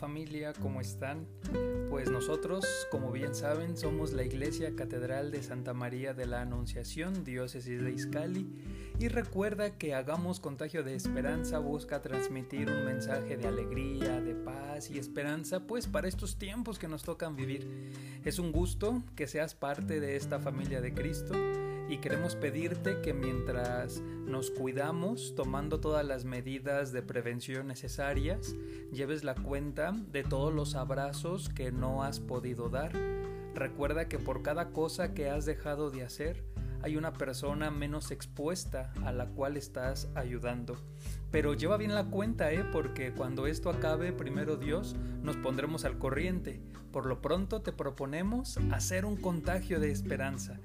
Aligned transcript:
familia, 0.00 0.54
¿cómo 0.54 0.80
están? 0.80 1.26
Pues 1.90 2.10
nosotros, 2.10 2.64
como 2.90 3.12
bien 3.12 3.34
saben, 3.34 3.76
somos 3.76 4.14
la 4.14 4.24
Iglesia 4.24 4.74
Catedral 4.74 5.30
de 5.30 5.42
Santa 5.42 5.74
María 5.74 6.14
de 6.14 6.24
la 6.24 6.40
Anunciación, 6.40 7.22
diócesis 7.22 7.82
de 7.82 7.92
Izcali, 7.92 8.48
y 8.98 9.08
recuerda 9.08 9.76
que 9.76 9.94
Hagamos 9.94 10.40
Contagio 10.40 10.82
de 10.82 10.94
Esperanza 10.94 11.58
busca 11.58 12.00
transmitir 12.00 12.70
un 12.70 12.86
mensaje 12.86 13.36
de 13.36 13.46
alegría, 13.46 14.22
de 14.22 14.34
paz 14.34 14.90
y 14.90 14.98
esperanza, 14.98 15.66
pues 15.66 15.86
para 15.86 16.08
estos 16.08 16.38
tiempos 16.38 16.78
que 16.78 16.88
nos 16.88 17.02
tocan 17.02 17.36
vivir. 17.36 17.92
Es 18.24 18.38
un 18.38 18.52
gusto 18.52 19.02
que 19.14 19.26
seas 19.26 19.54
parte 19.54 20.00
de 20.00 20.16
esta 20.16 20.38
familia 20.38 20.80
de 20.80 20.94
Cristo 20.94 21.34
y 21.90 21.98
queremos 21.98 22.36
pedirte 22.36 23.00
que 23.00 23.12
mientras 23.12 24.00
nos 24.24 24.52
cuidamos, 24.52 25.34
tomando 25.34 25.80
todas 25.80 26.06
las 26.06 26.24
medidas 26.24 26.92
de 26.92 27.02
prevención 27.02 27.66
necesarias, 27.66 28.54
lleves 28.92 29.24
la 29.24 29.34
cuenta 29.34 29.92
de 30.12 30.22
todos 30.22 30.54
los 30.54 30.76
abrazos 30.76 31.48
que 31.48 31.72
no 31.72 32.04
has 32.04 32.20
podido 32.20 32.68
dar. 32.68 32.92
Recuerda 33.56 34.08
que 34.08 34.20
por 34.20 34.42
cada 34.42 34.68
cosa 34.68 35.14
que 35.14 35.30
has 35.30 35.46
dejado 35.46 35.90
de 35.90 36.04
hacer, 36.04 36.44
hay 36.82 36.96
una 36.96 37.12
persona 37.12 37.72
menos 37.72 38.12
expuesta 38.12 38.92
a 39.04 39.10
la 39.10 39.26
cual 39.26 39.56
estás 39.56 40.08
ayudando. 40.14 40.76
Pero 41.30 41.54
lleva 41.54 41.76
bien 41.76 41.94
la 41.94 42.06
cuenta, 42.06 42.52
¿eh? 42.52 42.64
porque 42.72 43.12
cuando 43.12 43.46
esto 43.46 43.68
acabe, 43.68 44.12
primero 44.12 44.56
Dios, 44.56 44.96
nos 45.22 45.36
pondremos 45.36 45.84
al 45.84 45.98
corriente. 45.98 46.60
Por 46.90 47.06
lo 47.06 47.20
pronto 47.20 47.62
te 47.62 47.72
proponemos 47.72 48.58
hacer 48.72 49.04
un 49.04 49.16
contagio 49.16 49.78
de 49.78 49.90
esperanza. 49.90 50.60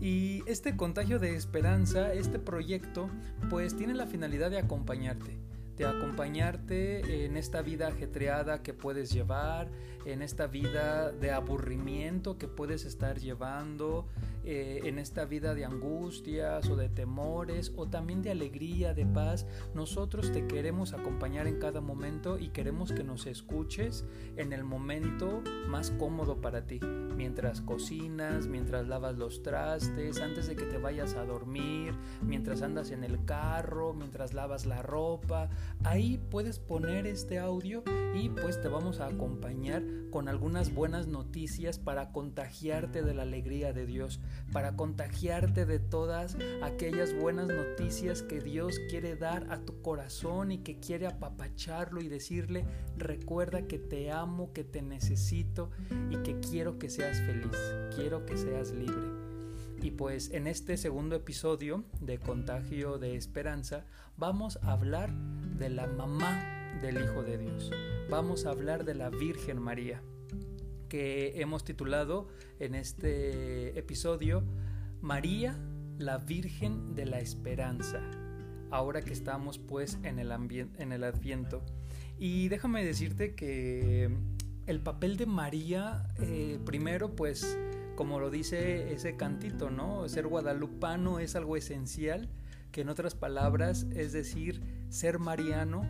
Y 0.00 0.42
este 0.46 0.76
contagio 0.76 1.18
de 1.18 1.34
esperanza, 1.34 2.12
este 2.12 2.38
proyecto, 2.38 3.08
pues 3.48 3.76
tiene 3.76 3.94
la 3.94 4.06
finalidad 4.06 4.50
de 4.50 4.58
acompañarte 4.58 5.36
de 5.76 5.86
acompañarte 5.86 7.24
en 7.24 7.36
esta 7.36 7.62
vida 7.62 7.88
ajetreada 7.88 8.62
que 8.62 8.72
puedes 8.72 9.12
llevar, 9.12 9.68
en 10.04 10.22
esta 10.22 10.46
vida 10.46 11.10
de 11.12 11.32
aburrimiento 11.32 12.38
que 12.38 12.48
puedes 12.48 12.84
estar 12.84 13.18
llevando, 13.18 14.06
eh, 14.48 14.82
en 14.84 15.00
esta 15.00 15.24
vida 15.24 15.56
de 15.56 15.64
angustias 15.64 16.68
o 16.68 16.76
de 16.76 16.88
temores 16.88 17.72
o 17.74 17.88
también 17.88 18.22
de 18.22 18.30
alegría, 18.30 18.94
de 18.94 19.04
paz. 19.04 19.44
Nosotros 19.74 20.30
te 20.30 20.46
queremos 20.46 20.92
acompañar 20.92 21.48
en 21.48 21.58
cada 21.58 21.80
momento 21.80 22.38
y 22.38 22.50
queremos 22.50 22.92
que 22.92 23.02
nos 23.02 23.26
escuches 23.26 24.04
en 24.36 24.52
el 24.52 24.62
momento 24.62 25.42
más 25.68 25.90
cómodo 25.90 26.40
para 26.40 26.64
ti, 26.64 26.78
mientras 26.78 27.60
cocinas, 27.60 28.46
mientras 28.46 28.86
lavas 28.86 29.18
los 29.18 29.42
trastes, 29.42 30.20
antes 30.20 30.46
de 30.46 30.54
que 30.54 30.64
te 30.64 30.78
vayas 30.78 31.14
a 31.14 31.24
dormir, 31.24 31.94
mientras 32.22 32.62
andas 32.62 32.92
en 32.92 33.02
el 33.02 33.24
carro, 33.24 33.94
mientras 33.94 34.32
lavas 34.32 34.64
la 34.64 34.80
ropa. 34.80 35.50
Ahí 35.84 36.18
puedes 36.30 36.58
poner 36.58 37.06
este 37.06 37.38
audio 37.38 37.84
y 38.14 38.28
pues 38.30 38.60
te 38.60 38.68
vamos 38.68 39.00
a 39.00 39.06
acompañar 39.06 39.82
con 40.10 40.28
algunas 40.28 40.72
buenas 40.72 41.06
noticias 41.06 41.78
para 41.78 42.12
contagiarte 42.12 43.02
de 43.02 43.14
la 43.14 43.22
alegría 43.22 43.72
de 43.72 43.86
Dios 43.86 44.20
para 44.52 44.76
contagiarte 44.76 45.66
de 45.66 45.78
todas 45.78 46.36
aquellas 46.62 47.14
buenas 47.14 47.48
noticias 47.48 48.22
que 48.22 48.40
Dios 48.40 48.78
quiere 48.88 49.16
dar 49.16 49.46
a 49.50 49.60
tu 49.60 49.82
corazón 49.82 50.52
y 50.52 50.58
que 50.58 50.78
quiere 50.78 51.06
apapacharlo 51.06 52.00
y 52.00 52.08
decirle, 52.08 52.64
recuerda 52.96 53.66
que 53.66 53.78
te 53.78 54.10
amo, 54.10 54.52
que 54.52 54.64
te 54.64 54.82
necesito 54.82 55.70
y 56.10 56.16
que 56.18 56.40
quiero 56.40 56.78
que 56.78 56.88
seas 56.88 57.20
feliz, 57.20 57.56
quiero 57.94 58.24
que 58.24 58.36
seas 58.36 58.72
libre. 58.72 59.15
Y 59.82 59.92
pues 59.92 60.30
en 60.30 60.46
este 60.46 60.76
segundo 60.76 61.16
episodio 61.16 61.84
de 62.00 62.18
Contagio 62.18 62.98
de 62.98 63.16
Esperanza 63.16 63.84
vamos 64.16 64.58
a 64.62 64.72
hablar 64.72 65.12
de 65.58 65.68
la 65.68 65.86
mamá 65.86 66.78
del 66.82 66.96
Hijo 67.02 67.22
de 67.22 67.38
Dios. 67.38 67.70
Vamos 68.10 68.46
a 68.46 68.50
hablar 68.50 68.84
de 68.84 68.94
la 68.94 69.10
Virgen 69.10 69.60
María 69.60 70.02
que 70.88 71.40
hemos 71.40 71.64
titulado 71.64 72.28
en 72.58 72.74
este 72.74 73.78
episodio 73.78 74.44
María, 75.00 75.58
la 75.98 76.18
Virgen 76.18 76.94
de 76.94 77.06
la 77.06 77.20
Esperanza, 77.20 78.00
ahora 78.70 79.02
que 79.02 79.12
estamos 79.12 79.58
pues 79.58 79.98
en 80.02 80.18
el, 80.18 80.30
en 80.30 80.92
el 80.92 81.04
Adviento. 81.04 81.62
Y 82.18 82.48
déjame 82.48 82.84
decirte 82.84 83.34
que 83.34 84.10
el 84.66 84.80
papel 84.80 85.16
de 85.16 85.26
María, 85.26 86.08
eh, 86.18 86.58
primero 86.64 87.14
pues 87.14 87.58
como 87.96 88.20
lo 88.20 88.30
dice 88.30 88.92
ese 88.92 89.16
cantito, 89.16 89.70
¿no? 89.70 90.08
Ser 90.08 90.28
guadalupano 90.28 91.18
es 91.18 91.34
algo 91.34 91.56
esencial, 91.56 92.28
que 92.70 92.82
en 92.82 92.88
otras 92.88 93.14
palabras 93.14 93.86
es 93.94 94.12
decir, 94.12 94.62
ser 94.88 95.18
mariano, 95.18 95.82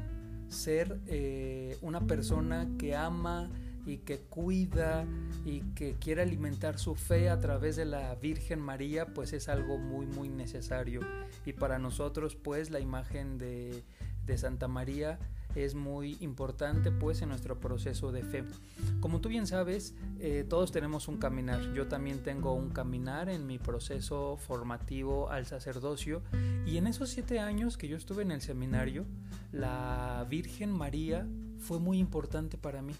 ser 0.48 1.00
eh, 1.06 1.76
una 1.82 2.06
persona 2.06 2.68
que 2.78 2.96
ama, 2.96 3.50
y 3.86 3.98
que 3.98 4.18
cuida 4.18 5.06
y 5.44 5.60
que 5.74 5.94
quiere 5.94 6.22
alimentar 6.22 6.78
su 6.78 6.96
fe 6.96 7.30
a 7.30 7.38
través 7.38 7.76
de 7.76 7.84
la 7.84 8.14
Virgen 8.16 8.60
María, 8.60 9.14
pues 9.14 9.32
es 9.32 9.48
algo 9.48 9.78
muy 9.78 10.06
muy 10.06 10.28
necesario. 10.28 11.00
Y 11.46 11.52
para 11.52 11.78
nosotros 11.78 12.34
pues 12.34 12.70
la 12.70 12.80
imagen 12.80 13.38
de, 13.38 13.84
Santa 14.36 14.66
María 14.66 15.20
es 15.56 15.74
muy 15.74 16.16
importante 16.20 16.92
pues 16.92 17.22
en 17.22 17.30
nuestro 17.30 17.58
proceso 17.58 18.12
de 18.12 18.22
fe. 18.22 18.44
Como 19.00 19.20
tú 19.20 19.28
bien 19.28 19.46
sabes, 19.46 19.94
eh, 20.20 20.44
todos 20.48 20.70
tenemos 20.70 21.08
un 21.08 21.16
caminar. 21.16 21.72
Yo 21.74 21.88
también 21.88 22.22
tengo 22.22 22.52
un 22.52 22.70
caminar 22.70 23.28
en 23.28 23.46
mi 23.46 23.58
proceso 23.58 24.36
formativo 24.36 25.30
al 25.30 25.46
sacerdocio 25.46 26.22
y 26.66 26.76
en 26.76 26.86
esos 26.86 27.10
siete 27.10 27.40
años 27.40 27.76
que 27.76 27.88
yo 27.88 27.96
estuve 27.96 28.22
en 28.22 28.30
el 28.30 28.42
seminario, 28.42 29.06
la 29.52 30.26
Virgen 30.28 30.70
María 30.70 31.26
fue 31.58 31.78
muy 31.78 31.98
importante 31.98 32.58
para 32.58 32.82
mí. 32.82 32.94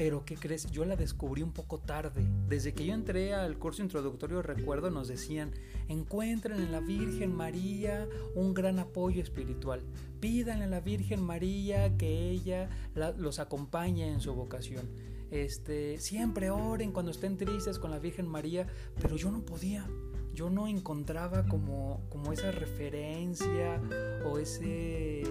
Pero 0.00 0.24
¿qué 0.24 0.34
crees? 0.34 0.70
Yo 0.70 0.86
la 0.86 0.96
descubrí 0.96 1.42
un 1.42 1.52
poco 1.52 1.76
tarde. 1.76 2.26
Desde 2.48 2.72
que 2.72 2.86
yo 2.86 2.94
entré 2.94 3.34
al 3.34 3.58
curso 3.58 3.82
introductorio, 3.82 4.40
recuerdo, 4.40 4.90
nos 4.90 5.08
decían, 5.08 5.52
encuentren 5.88 6.58
en 6.58 6.72
la 6.72 6.80
Virgen 6.80 7.36
María 7.36 8.08
un 8.34 8.54
gran 8.54 8.78
apoyo 8.78 9.22
espiritual. 9.22 9.82
Pidan 10.18 10.62
a 10.62 10.66
la 10.66 10.80
Virgen 10.80 11.22
María 11.22 11.98
que 11.98 12.30
ella 12.30 12.70
los 13.18 13.40
acompañe 13.40 14.10
en 14.10 14.22
su 14.22 14.32
vocación. 14.32 14.88
Este, 15.30 15.98
siempre 15.98 16.48
oren 16.48 16.92
cuando 16.92 17.10
estén 17.10 17.36
tristes 17.36 17.78
con 17.78 17.90
la 17.90 17.98
Virgen 17.98 18.26
María, 18.26 18.68
pero 19.02 19.16
yo 19.16 19.30
no 19.30 19.44
podía. 19.44 19.86
Yo 20.32 20.48
no 20.48 20.66
encontraba 20.66 21.46
como, 21.46 22.00
como 22.08 22.32
esa 22.32 22.50
referencia 22.52 23.78
o 24.24 24.38
ese 24.38 25.24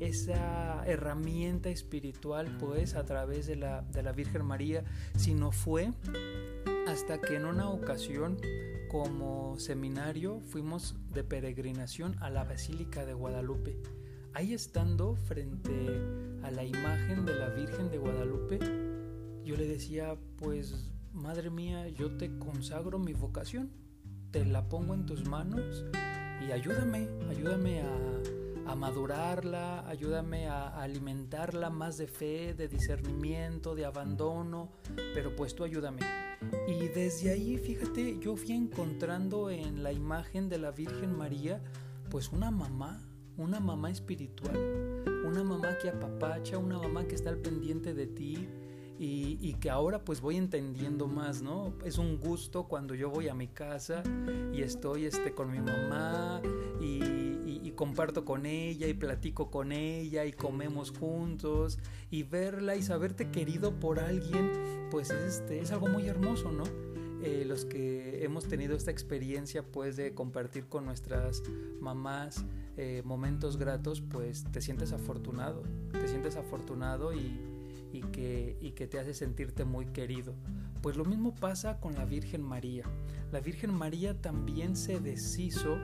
esa 0.00 0.82
herramienta 0.86 1.68
espiritual 1.68 2.56
pues 2.58 2.94
a 2.94 3.04
través 3.04 3.46
de 3.46 3.56
la, 3.56 3.82
de 3.82 4.02
la 4.02 4.12
Virgen 4.12 4.44
María, 4.44 4.82
sino 5.16 5.52
fue 5.52 5.92
hasta 6.88 7.20
que 7.20 7.36
en 7.36 7.44
una 7.44 7.68
ocasión 7.70 8.38
como 8.90 9.58
seminario 9.58 10.40
fuimos 10.40 10.96
de 11.12 11.22
peregrinación 11.22 12.16
a 12.20 12.30
la 12.30 12.44
Basílica 12.44 13.04
de 13.04 13.12
Guadalupe. 13.12 13.76
Ahí 14.32 14.54
estando 14.54 15.16
frente 15.16 15.70
a 16.42 16.50
la 16.50 16.64
imagen 16.64 17.26
de 17.26 17.34
la 17.34 17.50
Virgen 17.50 17.90
de 17.90 17.98
Guadalupe, 17.98 18.58
yo 19.44 19.56
le 19.56 19.66
decía, 19.66 20.16
pues, 20.36 20.90
madre 21.12 21.50
mía, 21.50 21.88
yo 21.88 22.16
te 22.16 22.36
consagro 22.38 22.98
mi 22.98 23.12
vocación, 23.12 23.70
te 24.30 24.44
la 24.44 24.68
pongo 24.68 24.94
en 24.94 25.06
tus 25.06 25.26
manos 25.26 25.84
y 26.46 26.52
ayúdame, 26.52 27.08
ayúdame 27.28 27.82
a, 27.82 27.90
a 28.70 28.76
madurarla, 28.76 29.88
ayúdame 29.88 30.46
a, 30.46 30.80
alimentarla 30.80 31.70
más 31.70 31.98
de 31.98 32.06
fe, 32.06 32.54
de 32.54 32.68
discernimiento, 32.68 33.74
de 33.74 33.84
abandono, 33.84 34.68
pero 35.12 35.34
pues 35.34 35.54
tú 35.54 35.64
ayúdame. 35.64 36.00
Y 36.68 36.86
desde 36.88 37.32
ahí, 37.32 37.58
fíjate, 37.58 38.18
yo 38.20 38.36
fui 38.36 38.52
encontrando 38.52 39.50
en 39.50 39.82
la 39.82 39.92
imagen 39.92 40.48
de 40.48 40.58
la 40.58 40.70
Virgen 40.70 41.16
María, 41.16 41.60
pues 42.10 42.30
una 42.30 42.52
mamá, 42.52 43.02
una 43.36 43.58
mamá 43.58 43.90
espiritual, 43.90 44.56
una 45.26 45.42
mamá 45.42 45.76
que 45.82 45.88
apapacha, 45.88 46.56
una 46.58 46.78
mamá 46.78 47.04
que 47.08 47.16
está 47.16 47.30
al 47.30 47.38
pendiente 47.38 47.92
de 47.92 48.06
ti, 48.06 48.48
y, 49.02 49.54
que 49.54 49.70
ahora 49.70 50.04
pues 50.04 50.20
voy 50.20 50.36
entendiendo 50.36 51.08
más, 51.08 51.40
¿no? 51.40 51.72
Es 51.86 51.96
un 51.96 52.20
gusto 52.20 52.64
cuando 52.64 52.94
yo 52.94 53.08
voy 53.08 53.28
a 53.28 53.34
mi 53.34 53.48
casa 53.48 54.02
y 54.52 54.60
estoy 54.60 55.06
este, 55.06 55.32
con 55.32 55.50
mi 55.50 55.58
mamá 55.58 56.42
y, 56.82 57.29
comparto 57.74 58.24
con 58.24 58.46
ella 58.46 58.86
y 58.86 58.94
platico 58.94 59.50
con 59.50 59.72
ella 59.72 60.24
y 60.24 60.32
comemos 60.32 60.90
juntos 60.90 61.78
y 62.10 62.22
verla 62.22 62.76
y 62.76 62.82
saberte 62.82 63.30
querido 63.30 63.78
por 63.78 64.00
alguien 64.00 64.50
pues 64.90 65.10
este, 65.10 65.60
es 65.60 65.70
algo 65.70 65.88
muy 65.88 66.06
hermoso, 66.06 66.50
¿no? 66.50 66.64
Eh, 67.22 67.44
los 67.46 67.66
que 67.66 68.24
hemos 68.24 68.48
tenido 68.48 68.74
esta 68.74 68.90
experiencia 68.90 69.62
pues 69.62 69.96
de 69.96 70.14
compartir 70.14 70.66
con 70.66 70.86
nuestras 70.86 71.42
mamás 71.78 72.44
eh, 72.78 73.02
momentos 73.04 73.58
gratos 73.58 74.00
pues 74.00 74.44
te 74.44 74.62
sientes 74.62 74.92
afortunado, 74.92 75.62
te 75.92 76.08
sientes 76.08 76.36
afortunado 76.36 77.12
y, 77.12 77.38
y 77.92 78.00
que, 78.00 78.56
y 78.60 78.70
que 78.70 78.86
te 78.86 78.98
hace 78.98 79.12
sentirte 79.12 79.64
muy 79.64 79.86
querido. 79.86 80.34
Pues 80.82 80.96
lo 80.96 81.04
mismo 81.04 81.34
pasa 81.34 81.78
con 81.78 81.94
la 81.94 82.06
Virgen 82.06 82.42
María. 82.42 82.84
La 83.32 83.40
Virgen 83.40 83.74
María 83.74 84.20
también 84.20 84.74
se 84.74 84.98
deshizo 84.98 85.76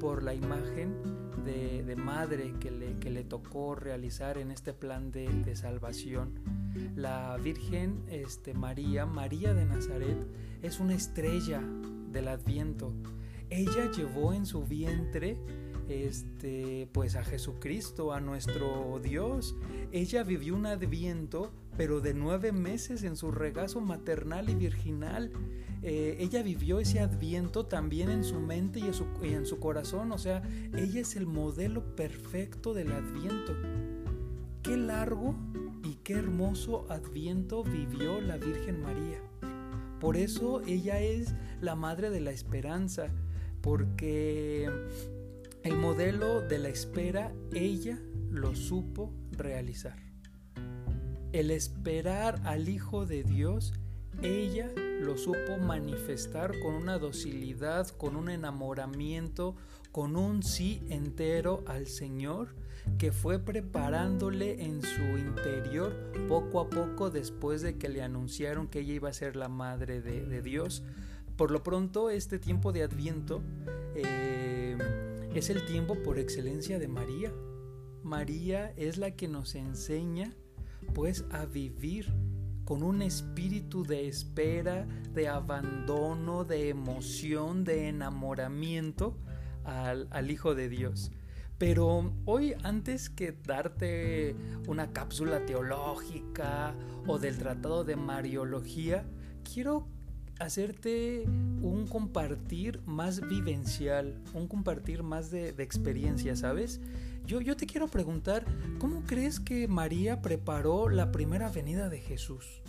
por 0.00 0.22
la 0.22 0.34
imagen 0.34 0.96
de, 1.40 1.96
madre 1.96 2.54
que 2.60 2.70
le, 2.70 2.98
que 2.98 3.10
le, 3.10 3.24
tocó 3.24 3.74
realizar 3.74 4.38
en 4.38 4.50
este 4.50 4.72
plan 4.72 5.10
de, 5.10 5.28
de 5.28 5.56
salvación 5.56 6.38
la 6.94 7.36
Virgen 7.36 8.02
este, 8.08 8.54
María, 8.54 9.06
María 9.06 9.54
de 9.54 9.64
Nazaret, 9.64 10.18
es 10.62 10.80
una 10.80 10.94
estrella 10.94 11.62
del 12.10 12.28
Adviento. 12.28 12.92
Ella 13.48 13.90
llevó 13.90 14.32
en 14.32 14.46
su 14.46 14.64
vientre 14.64 15.36
este, 15.90 16.88
pues 16.92 17.16
a 17.16 17.24
Jesucristo, 17.24 18.12
a 18.12 18.20
nuestro 18.20 19.00
Dios. 19.02 19.56
Ella 19.90 20.22
vivió 20.22 20.54
un 20.54 20.66
adviento, 20.66 21.50
pero 21.76 22.00
de 22.00 22.14
nueve 22.14 22.52
meses 22.52 23.02
en 23.02 23.16
su 23.16 23.32
regazo 23.32 23.80
maternal 23.80 24.48
y 24.48 24.54
virginal. 24.54 25.32
Eh, 25.82 26.16
ella 26.20 26.42
vivió 26.42 26.78
ese 26.78 27.00
adviento 27.00 27.66
también 27.66 28.10
en 28.10 28.22
su 28.22 28.38
mente 28.38 28.78
y 28.78 28.84
en 28.84 28.94
su, 28.94 29.06
y 29.22 29.34
en 29.34 29.46
su 29.46 29.58
corazón. 29.58 30.12
O 30.12 30.18
sea, 30.18 30.42
ella 30.76 31.00
es 31.00 31.16
el 31.16 31.26
modelo 31.26 31.96
perfecto 31.96 32.72
del 32.72 32.92
adviento. 32.92 33.56
Qué 34.62 34.76
largo 34.76 35.34
y 35.82 35.96
qué 36.04 36.14
hermoso 36.14 36.86
adviento 36.88 37.64
vivió 37.64 38.20
la 38.20 38.36
Virgen 38.36 38.80
María. 38.80 39.18
Por 39.98 40.16
eso 40.16 40.62
ella 40.66 41.00
es 41.00 41.34
la 41.60 41.74
madre 41.74 42.10
de 42.10 42.20
la 42.20 42.30
esperanza, 42.30 43.08
porque 43.60 44.70
el 45.62 45.76
modelo 45.76 46.40
de 46.40 46.58
la 46.58 46.68
espera, 46.68 47.32
ella 47.52 47.98
lo 48.30 48.54
supo 48.54 49.12
realizar. 49.32 49.98
El 51.32 51.50
esperar 51.50 52.40
al 52.44 52.68
Hijo 52.68 53.06
de 53.06 53.22
Dios, 53.22 53.72
ella 54.22 54.70
lo 55.00 55.16
supo 55.16 55.58
manifestar 55.58 56.58
con 56.60 56.74
una 56.74 56.98
docilidad, 56.98 57.88
con 57.88 58.16
un 58.16 58.30
enamoramiento, 58.30 59.54
con 59.92 60.16
un 60.16 60.42
sí 60.42 60.82
entero 60.88 61.62
al 61.66 61.86
Señor 61.86 62.48
que 62.98 63.12
fue 63.12 63.38
preparándole 63.38 64.64
en 64.64 64.82
su 64.82 65.02
interior 65.02 65.94
poco 66.28 66.60
a 66.60 66.70
poco 66.70 67.10
después 67.10 67.62
de 67.62 67.76
que 67.76 67.88
le 67.88 68.02
anunciaron 68.02 68.68
que 68.68 68.80
ella 68.80 68.94
iba 68.94 69.08
a 69.08 69.12
ser 69.12 69.36
la 69.36 69.48
madre 69.48 70.00
de, 70.00 70.42
Dios. 70.42 70.82
Por 71.36 71.50
lo 71.50 71.62
pronto, 71.62 72.10
este 72.10 72.38
tiempo 72.38 72.72
de 72.72 72.82
Adviento 72.82 73.42
eh, 73.94 74.29
es 75.34 75.48
el 75.48 75.64
tiempo 75.64 76.02
por 76.02 76.18
excelencia 76.18 76.78
de 76.78 76.88
María. 76.88 77.32
María 78.02 78.72
es 78.76 78.98
la 78.98 79.12
que 79.12 79.28
nos 79.28 79.54
enseña 79.54 80.34
pues 80.94 81.24
a 81.30 81.46
vivir 81.46 82.12
con 82.64 82.82
un 82.82 83.02
espíritu 83.02 83.84
de 83.84 84.08
espera, 84.08 84.86
de 85.12 85.28
abandono, 85.28 86.44
de 86.44 86.68
emoción, 86.68 87.64
de 87.64 87.88
enamoramiento 87.88 89.16
al, 89.64 90.08
al, 90.10 90.30
Hijo 90.30 90.54
de 90.54 90.68
Dios. 90.68 91.12
Pero 91.58 92.12
hoy 92.24 92.54
antes 92.62 93.10
que 93.10 93.32
darte 93.32 94.34
una 94.66 94.92
cápsula 94.92 95.44
teológica 95.46 96.74
o 97.06 97.18
del 97.18 97.38
tratado 97.38 97.84
de 97.84 97.96
Mariología, 97.96 99.04
quiero 99.42 99.86
hacerte 100.40 101.24
un 101.62 101.86
compartir 101.86 102.80
más 102.86 103.20
vivencial, 103.20 104.20
un 104.34 104.48
compartir 104.48 105.02
más 105.02 105.30
de, 105.30 105.50
experiencia, 105.58 106.34
¿sabes? 106.34 106.80
Yo, 107.26 107.40
yo 107.40 107.56
te 107.56 107.66
quiero 107.66 107.88
preguntar, 107.88 108.44
¿cómo 108.78 109.02
crees 109.02 109.38
que 109.38 109.68
María 109.68 110.22
preparó 110.22 110.88
la 110.88 111.12
primera 111.12 111.50
venida 111.50 111.88
de 111.88 112.00
Jesús? 112.00 112.62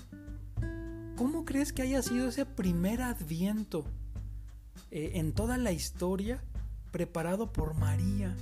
¿Cómo 1.16 1.46
crees 1.46 1.72
que 1.72 1.82
haya 1.82 2.02
sido 2.02 2.28
ese 2.28 2.46
primer 2.46 3.02
adviento 3.02 3.86
eh, 4.92 5.14
en 5.16 5.34
toda 5.34 5.58
la 5.58 5.72
historia 5.72 6.44
preparado 6.92 7.54
por 7.54 7.74
María? 7.76 8.36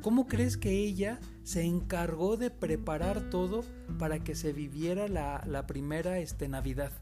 ¿Cómo 0.00 0.26
crees 0.26 0.56
que 0.56 0.70
ella 0.70 1.20
se 1.42 1.64
encargó 1.64 2.36
de 2.36 2.50
preparar 2.50 3.28
todo 3.28 3.64
para 3.98 4.20
que 4.20 4.34
se 4.34 4.52
viviera 4.52 5.08
la, 5.08 5.42
la 5.46 5.66
primera 5.66 6.18
este, 6.18 6.48
Navidad? 6.48 6.92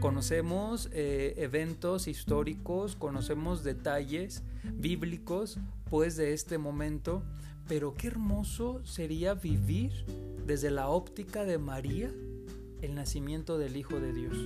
Conocemos 0.00 0.88
eh, 0.92 1.34
eventos 1.36 2.08
históricos, 2.08 2.96
conocemos 2.96 3.62
detalles 3.62 4.42
bíblicos 4.64 5.58
pues 5.88 6.16
de 6.16 6.32
este 6.32 6.58
momento, 6.58 7.22
pero 7.68 7.94
qué 7.94 8.08
hermoso 8.08 8.84
sería 8.84 9.34
vivir 9.34 10.04
desde 10.46 10.70
la 10.70 10.88
óptica 10.88 11.44
de 11.44 11.58
María 11.58 12.10
el 12.80 12.94
nacimiento 12.94 13.58
del 13.58 13.76
Hijo 13.76 14.00
de 14.00 14.12
Dios. 14.12 14.36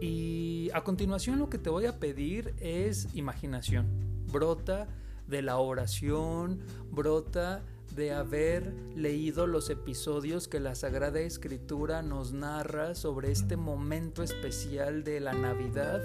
Y 0.00 0.70
a 0.74 0.82
continuación 0.82 1.38
lo 1.38 1.48
que 1.48 1.58
te 1.58 1.70
voy 1.70 1.86
a 1.86 1.98
pedir 1.98 2.54
es 2.60 3.08
imaginación. 3.14 3.86
Brota 4.32 4.88
de 5.26 5.42
la 5.42 5.58
oración, 5.58 6.60
brota 6.90 7.62
de 7.94 8.12
haber 8.12 8.72
leído 8.96 9.46
los 9.46 9.70
episodios 9.70 10.48
que 10.48 10.60
la 10.60 10.74
Sagrada 10.74 11.20
Escritura 11.20 12.02
nos 12.02 12.32
narra 12.32 12.94
sobre 12.94 13.30
este 13.30 13.56
momento 13.56 14.22
especial 14.22 15.04
de 15.04 15.20
la 15.20 15.32
Navidad, 15.32 16.00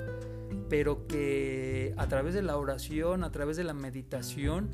pero 0.70 1.08
que 1.08 1.94
a 1.98 2.08
través 2.08 2.34
de 2.34 2.42
la 2.42 2.58
oración, 2.58 3.24
a 3.24 3.32
través 3.32 3.58
de 3.58 3.64
la 3.64 3.74
meditación, 3.74 4.70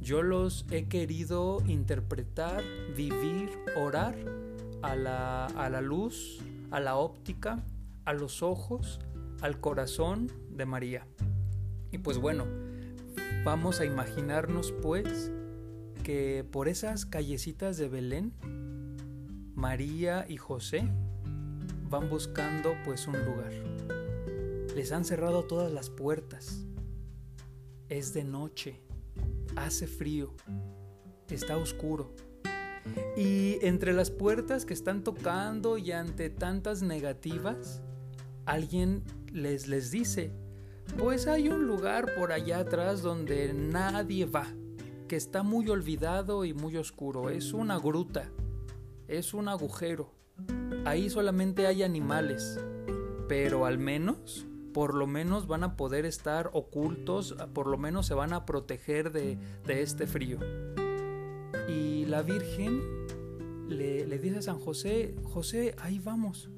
yo 0.00 0.22
los 0.22 0.66
he 0.70 0.86
querido 0.86 1.62
interpretar, 1.66 2.62
vivir, 2.96 3.50
orar 3.76 4.14
a 4.82 4.96
la, 4.96 5.46
a 5.46 5.68
la 5.68 5.80
luz, 5.80 6.40
a 6.70 6.80
la 6.80 6.96
óptica, 6.96 7.62
a 8.04 8.12
los 8.12 8.42
ojos, 8.42 9.00
al 9.40 9.60
corazón 9.60 10.30
de 10.50 10.66
María. 10.66 11.06
Y 11.90 11.98
pues 11.98 12.18
bueno, 12.18 12.46
vamos 13.44 13.80
a 13.80 13.84
imaginarnos 13.84 14.72
pues 14.82 15.30
que 16.04 16.44
por 16.48 16.68
esas 16.68 17.06
callecitas 17.06 17.78
de 17.78 17.88
Belén, 17.88 18.34
María 19.54 20.26
y 20.28 20.36
José 20.36 20.86
van 21.88 22.10
buscando 22.10 22.74
pues 22.84 23.08
un 23.08 23.24
lugar. 23.24 23.52
Les 24.76 24.92
han 24.92 25.06
cerrado 25.06 25.44
todas 25.44 25.72
las 25.72 25.88
puertas. 25.88 26.66
Es 27.88 28.12
de 28.12 28.22
noche, 28.22 28.82
hace 29.56 29.86
frío, 29.86 30.34
está 31.30 31.56
oscuro. 31.56 32.14
Y 33.16 33.56
entre 33.62 33.94
las 33.94 34.10
puertas 34.10 34.66
que 34.66 34.74
están 34.74 35.04
tocando 35.04 35.78
y 35.78 35.92
ante 35.92 36.28
tantas 36.28 36.82
negativas, 36.82 37.80
alguien 38.44 39.02
les, 39.32 39.68
les 39.68 39.90
dice, 39.90 40.32
pues 40.98 41.26
hay 41.26 41.48
un 41.48 41.66
lugar 41.66 42.14
por 42.14 42.30
allá 42.30 42.58
atrás 42.58 43.00
donde 43.00 43.54
nadie 43.54 44.26
va 44.26 44.52
está 45.14 45.42
muy 45.42 45.68
olvidado 45.68 46.44
y 46.44 46.54
muy 46.54 46.76
oscuro. 46.76 47.30
Es 47.30 47.52
una 47.52 47.78
gruta, 47.78 48.30
es 49.08 49.34
un 49.34 49.48
agujero. 49.48 50.12
Ahí 50.84 51.08
solamente 51.10 51.66
hay 51.66 51.82
animales, 51.82 52.60
pero 53.28 53.66
al 53.66 53.78
menos, 53.78 54.46
por 54.72 54.94
lo 54.94 55.06
menos 55.06 55.46
van 55.46 55.64
a 55.64 55.76
poder 55.76 56.04
estar 56.04 56.50
ocultos, 56.52 57.34
por 57.52 57.66
lo 57.66 57.78
menos 57.78 58.06
se 58.06 58.14
van 58.14 58.32
a 58.32 58.44
proteger 58.44 59.12
de, 59.12 59.38
este 59.68 60.06
frío. 60.06 60.38
Y 61.68 62.04
la 62.06 62.22
Virgen 62.22 62.82
le, 63.68 64.06
le 64.06 64.18
dice 64.18 64.38
a 64.38 64.42
San 64.42 64.58
José, 64.58 65.14
José, 65.22 65.74
ahí 65.78 65.98
vamos, 65.98 66.50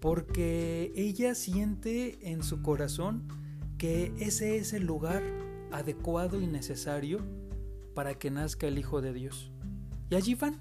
porque 0.00 0.92
ella 0.94 1.34
siente 1.34 2.30
en 2.30 2.42
su 2.42 2.62
corazón 2.62 3.28
que 3.78 4.12
ese 4.18 4.56
es 4.56 4.72
el 4.72 4.84
lugar 4.84 5.22
adecuado 5.70 6.40
y 6.40 6.46
necesario 6.46 7.20
para 7.96 8.14
que 8.14 8.30
nazca 8.30 8.68
el 8.68 8.76
Hijo 8.76 9.00
de 9.00 9.14
Dios. 9.14 9.50
Y 10.10 10.16
allí 10.16 10.34
van, 10.34 10.60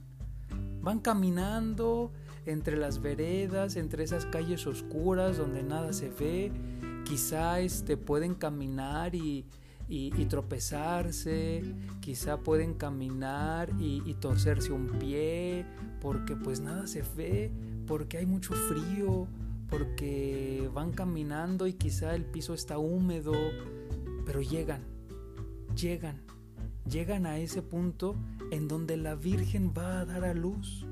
van 0.82 1.01
caminando 1.01 2.13
entre 2.46 2.77
las 2.77 3.01
veredas, 3.01 3.75
entre 3.75 4.06
esas 4.06 4.25
calles 4.25 4.65
oscuras 4.65 5.38
donde 5.38 5.62
nada 5.62 5.92
se 5.92 6.10
ve, 6.10 6.50
quizá 7.04 7.60
este, 7.60 7.98
pueden 7.98 8.36
caminar 8.36 9.15
y, 9.15 9.46
tropezarse, 10.30 11.62
quizá 12.00 12.38
pueden 12.38 12.74
caminar 12.74 13.70
y, 13.82 14.01
y, 14.06 14.13
torcerse 14.13 14.72
un 14.72 14.88
pie, 14.98 15.65
porque 16.00 16.38
pues 16.38 16.62
nada 16.62 16.88
se 16.88 17.04
ve, 17.18 17.51
porque 17.86 18.18
hay 18.18 18.25
mucho 18.25 18.54
frío, 18.54 19.27
porque 19.70 20.70
van 20.74 20.94
caminando 20.94 21.68
y 21.68 21.74
quizá 21.74 22.15
el 22.15 22.24
piso 22.24 22.54
está 22.54 22.77
húmedo, 22.77 23.34
pero 24.25 24.42
llegan, 24.42 24.86
llegan 25.75 26.25
llegan 26.89 27.25
a 27.25 27.38
ese 27.38 27.62
punto 27.62 28.15
en 28.51 28.68
donde 28.68 28.98
la 28.98 29.15
Virgen 29.15 29.74
va 29.75 30.00
a 30.00 30.06
dar 30.06 30.24
a 30.24 30.34
luz 30.34 30.86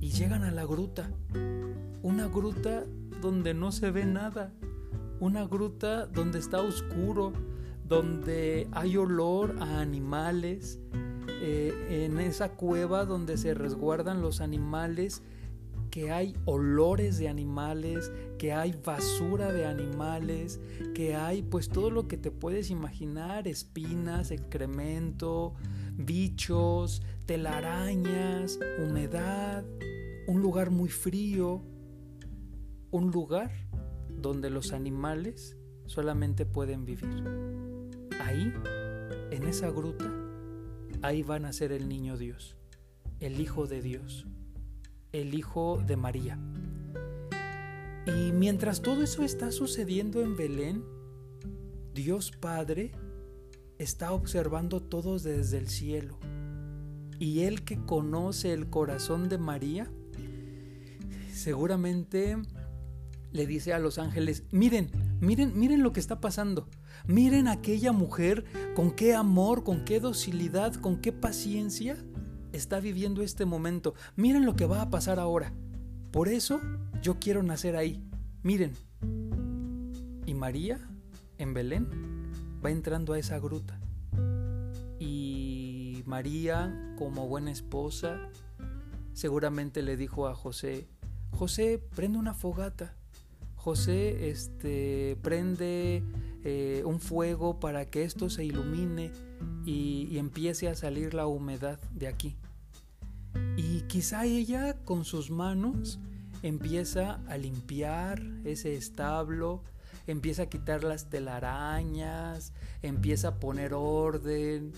y 0.00 0.10
llegan 0.10 0.42
a 0.44 0.50
la 0.50 0.64
gruta. 0.64 1.10
Una 2.02 2.28
gruta 2.28 2.84
donde 3.20 3.54
no 3.54 3.72
se 3.72 3.90
ve 3.90 4.04
nada. 4.04 4.52
Una 5.20 5.46
gruta 5.46 6.06
donde 6.06 6.38
está 6.38 6.60
oscuro, 6.60 7.32
donde 7.86 8.68
hay 8.72 8.96
olor 8.96 9.56
a 9.60 9.80
animales. 9.80 10.78
Eh, 11.40 12.04
en 12.04 12.18
esa 12.18 12.52
cueva 12.52 13.04
donde 13.04 13.36
se 13.36 13.54
resguardan 13.54 14.22
los 14.22 14.40
animales 14.40 15.22
que 15.90 16.10
hay 16.10 16.36
olores 16.44 17.18
de 17.18 17.28
animales, 17.28 18.12
que 18.38 18.52
hay 18.52 18.72
basura 18.84 19.52
de 19.52 19.66
animales, 19.66 20.60
que 20.94 21.14
hay 21.14 21.42
pues 21.42 21.68
todo 21.68 21.90
lo 21.90 22.08
que 22.08 22.16
te 22.16 22.30
puedes 22.30 22.70
imaginar, 22.70 23.48
espinas, 23.48 24.30
excremento, 24.30 25.54
bichos, 25.96 27.02
telarañas, 27.26 28.58
humedad, 28.78 29.64
un 30.26 30.40
lugar 30.40 30.70
muy 30.70 30.88
frío, 30.88 31.62
un 32.90 33.10
lugar 33.10 33.50
donde 34.08 34.50
los 34.50 34.72
animales 34.72 35.56
solamente 35.86 36.46
pueden 36.46 36.84
vivir. 36.84 37.24
Ahí, 38.20 38.52
en 39.30 39.44
esa 39.44 39.70
gruta, 39.70 40.12
ahí 41.02 41.22
van 41.22 41.44
a 41.44 41.52
ser 41.52 41.72
el 41.72 41.88
niño 41.88 42.16
Dios, 42.16 42.56
el 43.20 43.40
Hijo 43.40 43.66
de 43.66 43.82
Dios, 43.82 44.26
el 45.12 45.34
Hijo 45.34 45.82
de 45.86 45.96
María. 45.96 46.38
Y 48.06 48.32
mientras 48.32 48.80
todo 48.80 49.02
eso 49.02 49.22
está 49.22 49.52
sucediendo 49.52 50.22
en 50.22 50.36
Belén, 50.36 50.84
Dios 51.94 52.30
Padre 52.30 52.92
está 53.78 54.12
observando 54.12 54.82
todos 54.82 55.22
desde 55.22 55.58
el 55.58 55.68
cielo. 55.68 56.18
Y 57.18 57.40
Él 57.40 57.64
que 57.64 57.84
conoce 57.84 58.52
el 58.52 58.70
corazón 58.70 59.28
de 59.28 59.38
María, 59.38 59.90
seguramente 61.32 62.36
le 63.30 63.46
dice 63.46 63.72
a 63.72 63.78
los 63.78 63.98
ángeles, 63.98 64.44
miren, 64.50 64.90
miren, 65.20 65.58
miren 65.58 65.82
lo 65.82 65.92
que 65.92 66.00
está 66.00 66.20
pasando. 66.20 66.68
Miren 67.06 67.48
aquella 67.48 67.92
mujer 67.92 68.44
con 68.74 68.90
qué 68.90 69.14
amor, 69.14 69.64
con 69.64 69.84
qué 69.84 70.00
docilidad, 70.00 70.74
con 70.74 71.00
qué 71.00 71.12
paciencia 71.12 71.96
está 72.58 72.80
viviendo 72.80 73.22
este 73.22 73.44
momento. 73.44 73.94
Miren 74.16 74.44
lo 74.44 74.56
que 74.56 74.66
va 74.66 74.82
a 74.82 74.90
pasar 74.90 75.18
ahora. 75.18 75.52
Por 76.10 76.28
eso 76.28 76.60
yo 77.02 77.18
quiero 77.18 77.42
nacer 77.42 77.76
ahí. 77.76 78.02
Miren. 78.42 78.72
Y 80.26 80.34
María, 80.34 80.78
en 81.38 81.54
Belén, 81.54 81.88
va 82.64 82.70
entrando 82.70 83.14
a 83.14 83.18
esa 83.18 83.38
gruta. 83.38 83.80
Y 84.98 86.02
María, 86.06 86.94
como 86.98 87.28
buena 87.28 87.50
esposa, 87.50 88.18
seguramente 89.12 89.82
le 89.82 89.96
dijo 89.96 90.26
a 90.26 90.34
José, 90.34 90.86
José, 91.30 91.82
prende 91.94 92.18
una 92.18 92.34
fogata. 92.34 92.94
José, 93.56 94.30
este, 94.30 95.16
prende 95.22 96.02
eh, 96.44 96.82
un 96.84 97.00
fuego 97.00 97.60
para 97.60 97.84
que 97.84 98.04
esto 98.04 98.30
se 98.30 98.44
ilumine 98.44 99.12
y, 99.64 100.08
y 100.10 100.18
empiece 100.18 100.68
a 100.68 100.74
salir 100.74 101.14
la 101.14 101.26
humedad 101.26 101.78
de 101.92 102.08
aquí. 102.08 102.36
Quizá 103.88 104.26
ella 104.26 104.76
con 104.84 105.06
sus 105.06 105.30
manos 105.30 105.98
empieza 106.42 107.20
a 107.26 107.38
limpiar 107.38 108.22
ese 108.44 108.74
establo, 108.74 109.62
empieza 110.06 110.42
a 110.42 110.46
quitar 110.50 110.84
las 110.84 111.08
telarañas, 111.08 112.52
empieza 112.82 113.28
a 113.28 113.40
poner 113.40 113.72
orden, 113.72 114.72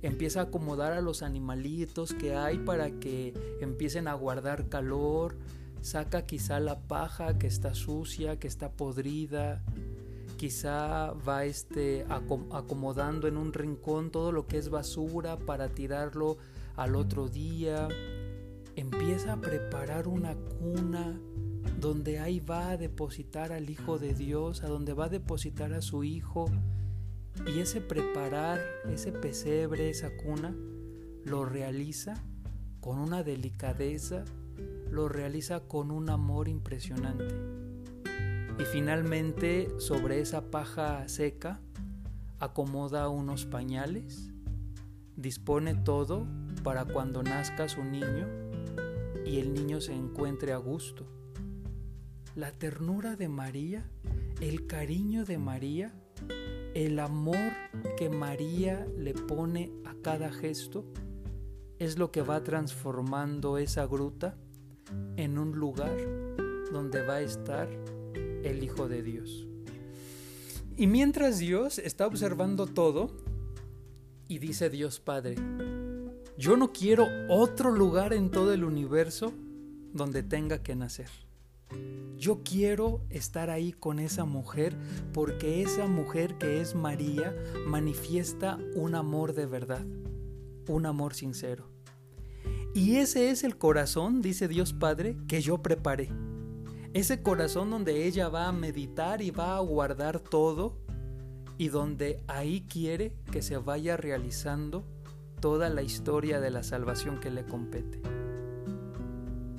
empieza 0.00 0.40
a 0.40 0.44
acomodar 0.44 0.92
a 0.92 1.00
los 1.00 1.22
animalitos 1.22 2.14
que 2.14 2.36
hay 2.36 2.58
para 2.58 2.92
que 2.92 3.34
empiecen 3.60 4.06
a 4.06 4.14
guardar 4.14 4.68
calor, 4.68 5.36
saca 5.80 6.24
quizá 6.24 6.60
la 6.60 6.78
paja 6.82 7.38
que 7.38 7.48
está 7.48 7.74
sucia, 7.74 8.38
que 8.38 8.46
está 8.46 8.70
podrida, 8.70 9.64
quizá 10.36 11.12
va 11.28 11.44
este 11.46 12.06
acomodando 12.08 13.26
en 13.26 13.36
un 13.36 13.52
rincón 13.52 14.12
todo 14.12 14.30
lo 14.30 14.46
que 14.46 14.58
es 14.58 14.70
basura 14.70 15.36
para 15.36 15.68
tirarlo 15.68 16.38
al 16.76 16.96
otro 16.96 17.28
día, 17.28 17.88
empieza 18.76 19.34
a 19.34 19.40
preparar 19.40 20.08
una 20.08 20.34
cuna 20.34 21.20
donde 21.78 22.18
ahí 22.18 22.40
va 22.40 22.70
a 22.70 22.76
depositar 22.76 23.52
al 23.52 23.68
Hijo 23.68 23.98
de 23.98 24.14
Dios, 24.14 24.62
a 24.62 24.68
donde 24.68 24.92
va 24.92 25.06
a 25.06 25.08
depositar 25.08 25.72
a 25.74 25.82
su 25.82 26.04
Hijo. 26.04 26.46
Y 27.46 27.60
ese 27.60 27.80
preparar, 27.80 28.60
ese 28.88 29.10
pesebre, 29.12 29.90
esa 29.90 30.10
cuna, 30.16 30.54
lo 31.24 31.44
realiza 31.44 32.22
con 32.80 32.98
una 32.98 33.22
delicadeza, 33.22 34.24
lo 34.90 35.08
realiza 35.08 35.60
con 35.60 35.90
un 35.90 36.10
amor 36.10 36.48
impresionante. 36.48 37.34
Y 38.58 38.64
finalmente 38.64 39.68
sobre 39.78 40.20
esa 40.20 40.50
paja 40.50 41.08
seca 41.08 41.60
acomoda 42.38 43.08
unos 43.08 43.46
pañales, 43.46 44.30
dispone 45.16 45.74
todo 45.74 46.26
para 46.62 46.84
cuando 46.84 47.22
nazca 47.22 47.68
su 47.68 47.82
niño 47.82 48.41
y 49.32 49.38
el 49.38 49.54
niño 49.54 49.80
se 49.80 49.94
encuentre 49.94 50.52
a 50.52 50.58
gusto. 50.58 51.06
La 52.36 52.52
ternura 52.52 53.16
de 53.16 53.28
María, 53.28 53.88
el 54.42 54.66
cariño 54.66 55.24
de 55.24 55.38
María, 55.38 55.94
el 56.74 56.98
amor 56.98 57.38
que 57.96 58.10
María 58.10 58.86
le 58.98 59.14
pone 59.14 59.72
a 59.86 59.94
cada 60.02 60.30
gesto, 60.30 60.84
es 61.78 61.96
lo 61.96 62.12
que 62.12 62.20
va 62.20 62.44
transformando 62.44 63.56
esa 63.56 63.86
gruta 63.86 64.36
en 65.16 65.38
un 65.38 65.52
lugar 65.52 65.96
donde 66.70 67.00
va 67.00 67.14
a 67.14 67.20
estar 67.22 67.70
el 68.44 68.62
Hijo 68.62 68.86
de 68.86 69.02
Dios. 69.02 69.46
Y 70.76 70.86
mientras 70.86 71.38
Dios 71.38 71.78
está 71.78 72.06
observando 72.06 72.66
todo, 72.66 73.16
y 74.28 74.40
dice 74.40 74.68
Dios 74.68 75.00
Padre, 75.00 75.36
yo 76.42 76.56
no 76.56 76.72
quiero 76.72 77.06
otro 77.28 77.70
lugar 77.70 78.12
en 78.12 78.28
todo 78.28 78.52
el 78.52 78.64
universo 78.64 79.32
donde 79.92 80.24
tenga 80.24 80.60
que 80.60 80.74
nacer. 80.74 81.08
Yo 82.18 82.42
quiero 82.42 83.00
estar 83.10 83.48
ahí 83.48 83.72
con 83.72 84.00
esa 84.00 84.24
mujer 84.24 84.76
porque 85.12 85.62
esa 85.62 85.86
mujer 85.86 86.38
que 86.38 86.60
es 86.60 86.74
María 86.74 87.32
manifiesta 87.64 88.58
un 88.74 88.96
amor 88.96 89.34
de 89.34 89.46
verdad, 89.46 89.86
un 90.66 90.84
amor 90.84 91.14
sincero. 91.14 91.68
Y 92.74 92.96
ese 92.96 93.30
es 93.30 93.44
el 93.44 93.56
corazón, 93.56 94.20
dice 94.20 94.48
Dios 94.48 94.72
Padre, 94.72 95.16
que 95.28 95.42
yo 95.42 95.62
preparé. 95.62 96.10
Ese 96.92 97.22
corazón 97.22 97.70
donde 97.70 98.04
ella 98.04 98.28
va 98.28 98.48
a 98.48 98.52
meditar 98.52 99.22
y 99.22 99.30
va 99.30 99.56
a 99.56 99.60
guardar 99.60 100.18
todo 100.18 100.76
y 101.56 101.68
donde 101.68 102.24
ahí 102.26 102.66
quiere 102.68 103.14
que 103.30 103.42
se 103.42 103.58
vaya 103.58 103.96
realizando 103.96 104.84
toda 105.42 105.68
la 105.70 105.82
historia 105.82 106.40
de 106.40 106.52
la 106.52 106.62
salvación 106.62 107.18
que 107.18 107.32
le 107.32 107.44
compete. 107.44 108.00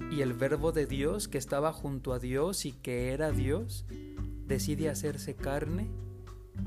Y 0.10 0.22
el 0.22 0.34
verbo 0.34 0.72
de 0.72 0.86
Dios 0.86 1.28
que 1.28 1.38
estaba 1.38 1.74
junto 1.74 2.13
a 2.13 2.20
Dios 2.20 2.66
y 2.66 2.72
que 2.72 3.12
era 3.12 3.32
Dios, 3.32 3.86
decide 4.48 4.90
hacerse 4.90 5.36
carne 5.36 5.92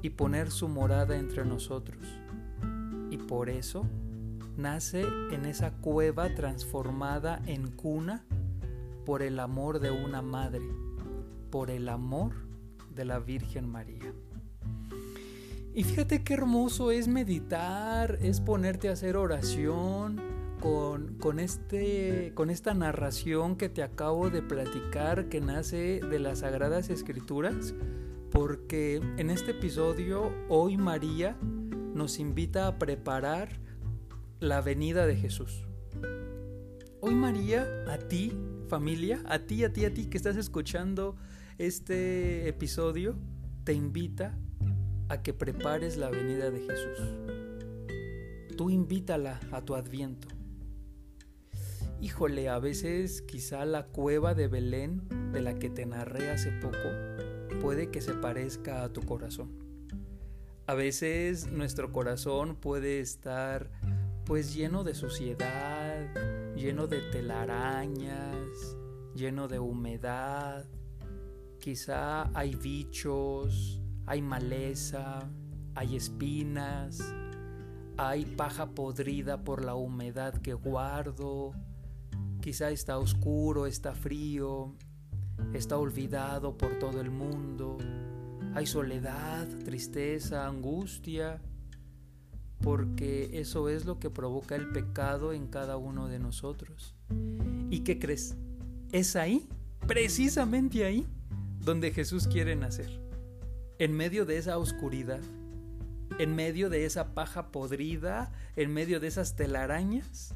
y 0.02 0.10
poner 0.10 0.50
su 0.50 0.68
morada 0.68 1.16
entre 1.16 1.46
nosotros. 1.46 2.06
Y 3.10 3.16
por 3.16 3.48
eso 3.48 3.86
nace 4.58 5.06
en 5.30 5.46
esa 5.46 5.72
cueva 5.72 6.34
transformada 6.34 7.40
en 7.46 7.70
cuna 7.70 8.22
por 9.06 9.22
el 9.22 9.40
amor 9.40 9.80
de 9.80 9.92
una 9.92 10.20
madre, 10.20 10.68
por 11.50 11.70
el 11.70 11.88
amor 11.88 12.34
de 12.94 13.06
la 13.06 13.18
Virgen 13.18 13.66
María. 13.66 14.12
Y 15.76 15.84
fíjate 15.84 16.24
qué 16.24 16.32
hermoso 16.32 16.90
es 16.90 17.06
meditar, 17.06 18.18
es 18.22 18.40
ponerte 18.40 18.88
a 18.88 18.92
hacer 18.92 19.14
oración 19.14 20.22
con, 20.58 21.18
con, 21.18 21.38
este, 21.38 22.32
con 22.34 22.48
esta 22.48 22.72
narración 22.72 23.56
que 23.56 23.68
te 23.68 23.82
acabo 23.82 24.30
de 24.30 24.40
platicar 24.40 25.28
que 25.28 25.42
nace 25.42 26.00
de 26.00 26.18
las 26.18 26.38
Sagradas 26.38 26.88
Escrituras, 26.88 27.74
porque 28.32 29.02
en 29.18 29.28
este 29.28 29.50
episodio 29.50 30.32
hoy 30.48 30.78
María 30.78 31.36
nos 31.42 32.20
invita 32.20 32.68
a 32.68 32.78
preparar 32.78 33.60
la 34.40 34.62
venida 34.62 35.04
de 35.04 35.16
Jesús. 35.16 35.66
Hoy 37.02 37.14
María, 37.14 37.66
a 37.86 37.98
ti, 37.98 38.32
familia, 38.68 39.22
a 39.26 39.40
ti, 39.40 39.62
a 39.62 39.74
ti, 39.74 39.84
a 39.84 39.92
ti 39.92 40.06
que 40.06 40.16
estás 40.16 40.38
escuchando 40.38 41.16
este 41.58 42.48
episodio, 42.48 43.14
te 43.64 43.74
invita 43.74 44.38
a 45.08 45.22
que 45.22 45.32
prepares 45.34 45.96
la 45.96 46.10
venida 46.10 46.50
de 46.50 46.60
Jesús. 46.60 48.56
Tú 48.56 48.70
invítala 48.70 49.40
a 49.52 49.62
tu 49.62 49.74
adviento. 49.74 50.28
Híjole, 52.00 52.48
a 52.48 52.58
veces 52.58 53.22
quizá 53.22 53.64
la 53.64 53.86
cueva 53.86 54.34
de 54.34 54.48
Belén 54.48 55.02
de 55.32 55.40
la 55.40 55.58
que 55.58 55.70
te 55.70 55.86
narré 55.86 56.30
hace 56.30 56.50
poco 56.52 56.88
puede 57.60 57.90
que 57.90 58.00
se 58.00 58.14
parezca 58.14 58.84
a 58.84 58.92
tu 58.92 59.02
corazón. 59.02 59.50
A 60.66 60.74
veces 60.74 61.50
nuestro 61.50 61.92
corazón 61.92 62.56
puede 62.56 63.00
estar 63.00 63.70
pues 64.24 64.54
lleno 64.54 64.84
de 64.84 64.94
suciedad, 64.94 66.54
lleno 66.54 66.86
de 66.86 67.00
telarañas, 67.10 68.76
lleno 69.14 69.48
de 69.48 69.58
humedad. 69.58 70.66
Quizá 71.60 72.30
hay 72.38 72.54
bichos, 72.56 73.80
hay 74.06 74.22
maleza, 74.22 75.28
hay 75.74 75.96
espinas, 75.96 77.02
hay 77.96 78.24
paja 78.24 78.70
podrida 78.70 79.44
por 79.44 79.64
la 79.64 79.74
humedad 79.74 80.34
que 80.40 80.54
guardo, 80.54 81.52
quizá 82.40 82.70
está 82.70 82.98
oscuro, 82.98 83.66
está 83.66 83.94
frío, 83.94 84.74
está 85.52 85.76
olvidado 85.76 86.56
por 86.56 86.78
todo 86.78 87.00
el 87.00 87.10
mundo, 87.10 87.78
hay 88.54 88.66
soledad, 88.66 89.46
tristeza, 89.64 90.46
angustia, 90.46 91.42
porque 92.62 93.38
eso 93.40 93.68
es 93.68 93.84
lo 93.84 93.98
que 93.98 94.10
provoca 94.10 94.56
el 94.56 94.70
pecado 94.72 95.32
en 95.32 95.46
cada 95.48 95.76
uno 95.76 96.08
de 96.08 96.18
nosotros. 96.18 96.94
¿Y 97.70 97.80
qué 97.80 97.98
crees? 97.98 98.36
es 98.92 99.16
ahí, 99.16 99.46
precisamente 99.86 100.84
ahí, 100.84 101.06
donde 101.60 101.90
Jesús 101.90 102.26
quiere 102.26 102.56
nacer. 102.56 103.05
En 103.78 103.92
medio 103.92 104.24
de 104.24 104.38
esa 104.38 104.58
oscuridad, 104.58 105.20
en 106.18 106.34
medio 106.34 106.70
de 106.70 106.86
esa 106.86 107.14
paja 107.14 107.52
podrida, 107.52 108.32
en 108.56 108.72
medio 108.72 109.00
de 109.00 109.08
esas 109.08 109.36
telarañas, 109.36 110.34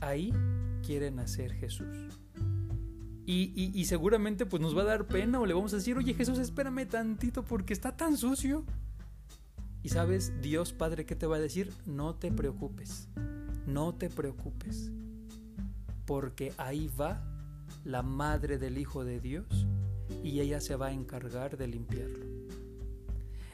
ahí 0.00 0.32
quiere 0.84 1.10
nacer 1.10 1.52
Jesús. 1.52 2.08
Y, 3.26 3.84
seguramente 3.86 4.44
pues 4.44 4.60
nos 4.60 4.76
va 4.76 4.82
a 4.82 4.86
dar 4.86 5.06
pena 5.06 5.40
o 5.40 5.46
le 5.46 5.54
vamos 5.54 5.72
a 5.72 5.76
decir, 5.76 5.96
oye 5.96 6.12
Jesús, 6.14 6.38
espérame 6.38 6.86
tantito 6.86 7.42
porque 7.42 7.72
está 7.72 7.96
tan 7.96 8.16
sucio. 8.16 8.64
Y 9.82 9.90
sabes, 9.90 10.32
Dios 10.40 10.72
Padre, 10.72 11.04
¿qué 11.04 11.16
te 11.16 11.26
va 11.26 11.36
a 11.36 11.40
decir? 11.40 11.72
No 11.86 12.14
te 12.14 12.30
preocupes, 12.30 13.08
no 13.66 13.94
te 13.94 14.08
preocupes, 14.10 14.92
porque 16.06 16.52
ahí 16.58 16.90
va 16.98 17.22
la 17.84 18.02
madre 18.02 18.58
del 18.58 18.78
Hijo 18.78 19.04
de 19.04 19.20
Dios 19.20 19.66
y 20.24 20.40
ella 20.40 20.60
se 20.60 20.74
va 20.74 20.86
a 20.86 20.92
encargar 20.92 21.56
de 21.58 21.68
limpiarlo. 21.68 22.24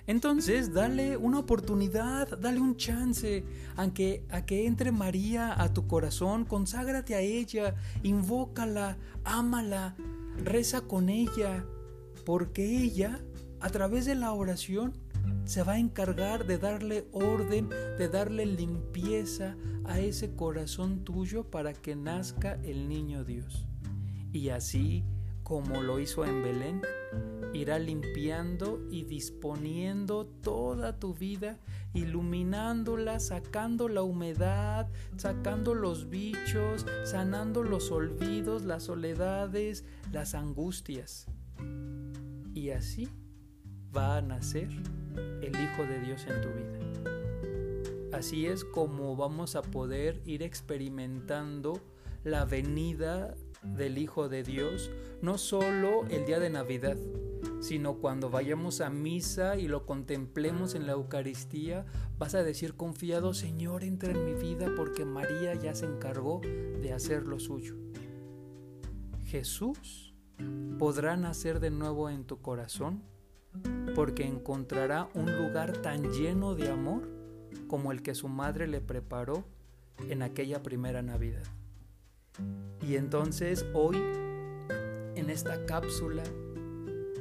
Entonces, 0.06 0.72
dale 0.72 1.16
una 1.16 1.40
oportunidad, 1.40 2.38
dale 2.38 2.60
un 2.60 2.76
chance 2.76 3.44
a 3.76 3.92
que, 3.92 4.24
a 4.30 4.46
que 4.46 4.66
entre 4.66 4.92
María 4.92 5.60
a 5.60 5.72
tu 5.72 5.86
corazón, 5.86 6.44
conságrate 6.44 7.14
a 7.14 7.20
ella, 7.20 7.74
invócala, 8.02 8.96
ámala, 9.24 9.96
reza 10.42 10.80
con 10.80 11.10
ella, 11.10 11.64
porque 12.24 12.82
ella, 12.82 13.20
a 13.60 13.68
través 13.68 14.06
de 14.06 14.14
la 14.14 14.32
oración, 14.32 14.94
se 15.44 15.62
va 15.62 15.72
a 15.72 15.78
encargar 15.78 16.46
de 16.46 16.58
darle 16.58 17.06
orden, 17.12 17.68
de 17.68 18.08
darle 18.08 18.46
limpieza 18.46 19.56
a 19.84 20.00
ese 20.00 20.34
corazón 20.34 21.04
tuyo 21.04 21.44
para 21.50 21.72
que 21.72 21.94
nazca 21.94 22.54
el 22.62 22.88
niño 22.88 23.24
Dios. 23.24 23.66
Y 24.32 24.50
así 24.50 25.04
como 25.50 25.82
lo 25.82 25.98
hizo 25.98 26.24
en 26.24 26.44
Belén, 26.44 26.80
irá 27.52 27.80
limpiando 27.80 28.86
y 28.88 29.02
disponiendo 29.02 30.24
toda 30.24 31.00
tu 31.00 31.12
vida, 31.12 31.58
iluminándola, 31.92 33.18
sacando 33.18 33.88
la 33.88 34.02
humedad, 34.02 34.88
sacando 35.16 35.74
los 35.74 36.08
bichos, 36.08 36.86
sanando 37.02 37.64
los 37.64 37.90
olvidos, 37.90 38.62
las 38.62 38.84
soledades, 38.84 39.84
las 40.12 40.36
angustias. 40.36 41.26
Y 42.54 42.70
así 42.70 43.08
va 43.94 44.18
a 44.18 44.22
nacer 44.22 44.68
el 45.42 45.52
Hijo 45.60 45.82
de 45.82 45.98
Dios 45.98 46.28
en 46.28 46.42
tu 46.42 46.48
vida. 46.48 48.16
Así 48.16 48.46
es 48.46 48.64
como 48.64 49.16
vamos 49.16 49.56
a 49.56 49.62
poder 49.62 50.22
ir 50.24 50.44
experimentando 50.44 51.80
la 52.22 52.44
venida 52.44 53.34
del 53.62 53.98
Hijo 53.98 54.28
de 54.28 54.42
Dios, 54.42 54.90
no 55.22 55.38
solo 55.38 56.04
el 56.08 56.24
día 56.24 56.38
de 56.38 56.50
Navidad, 56.50 56.96
sino 57.60 57.98
cuando 57.98 58.30
vayamos 58.30 58.80
a 58.80 58.90
misa 58.90 59.56
y 59.56 59.68
lo 59.68 59.86
contemplemos 59.86 60.74
en 60.74 60.86
la 60.86 60.92
Eucaristía, 60.92 61.84
vas 62.18 62.34
a 62.34 62.42
decir 62.42 62.74
confiado, 62.74 63.34
Señor, 63.34 63.84
entra 63.84 64.12
en 64.12 64.24
mi 64.24 64.34
vida 64.34 64.68
porque 64.76 65.04
María 65.04 65.54
ya 65.54 65.74
se 65.74 65.86
encargó 65.86 66.40
de 66.40 66.92
hacer 66.92 67.24
lo 67.24 67.38
suyo. 67.38 67.76
Jesús 69.24 70.14
podrá 70.78 71.16
nacer 71.16 71.60
de 71.60 71.70
nuevo 71.70 72.10
en 72.10 72.24
tu 72.24 72.40
corazón 72.40 73.02
porque 73.94 74.24
encontrará 74.24 75.08
un 75.14 75.36
lugar 75.36 75.78
tan 75.78 76.10
lleno 76.12 76.54
de 76.54 76.70
amor 76.70 77.08
como 77.68 77.92
el 77.92 78.02
que 78.02 78.14
su 78.14 78.28
madre 78.28 78.66
le 78.66 78.80
preparó 78.80 79.44
en 80.08 80.22
aquella 80.22 80.62
primera 80.62 81.02
Navidad. 81.02 81.44
Y 82.82 82.96
entonces 82.96 83.66
hoy, 83.72 83.96
en 85.14 85.30
esta 85.30 85.64
cápsula, 85.66 86.24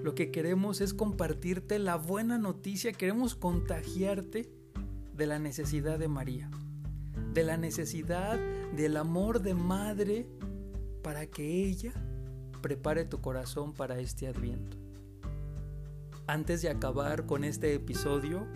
lo 0.04 0.16
que 0.16 0.32
queremos 0.32 0.82
es 0.82 0.94
compartirte 0.94 1.78
la 1.78 1.96
buena 1.98 2.38
noticia, 2.38 2.94
queremos 2.94 3.36
contagiarte 3.36 4.50
de 5.14 5.26
la 5.28 5.40
necesidad 5.40 6.00
de 6.00 6.08
María, 6.08 6.50
de 7.34 7.44
la 7.44 7.58
necesidad 7.58 8.40
del 8.76 8.98
amor 8.98 9.42
de 9.42 9.54
madre 9.54 10.28
para 11.04 11.28
que 11.28 11.66
ella 11.66 11.94
prepare 12.62 13.06
tu 13.06 13.22
corazón 13.22 13.74
para 13.74 14.00
este 14.00 14.28
adviento. 14.28 14.78
Antes 16.28 16.62
de 16.62 16.70
acabar 16.70 17.26
con 17.26 17.44
este 17.44 17.74
episodio, 17.74 18.48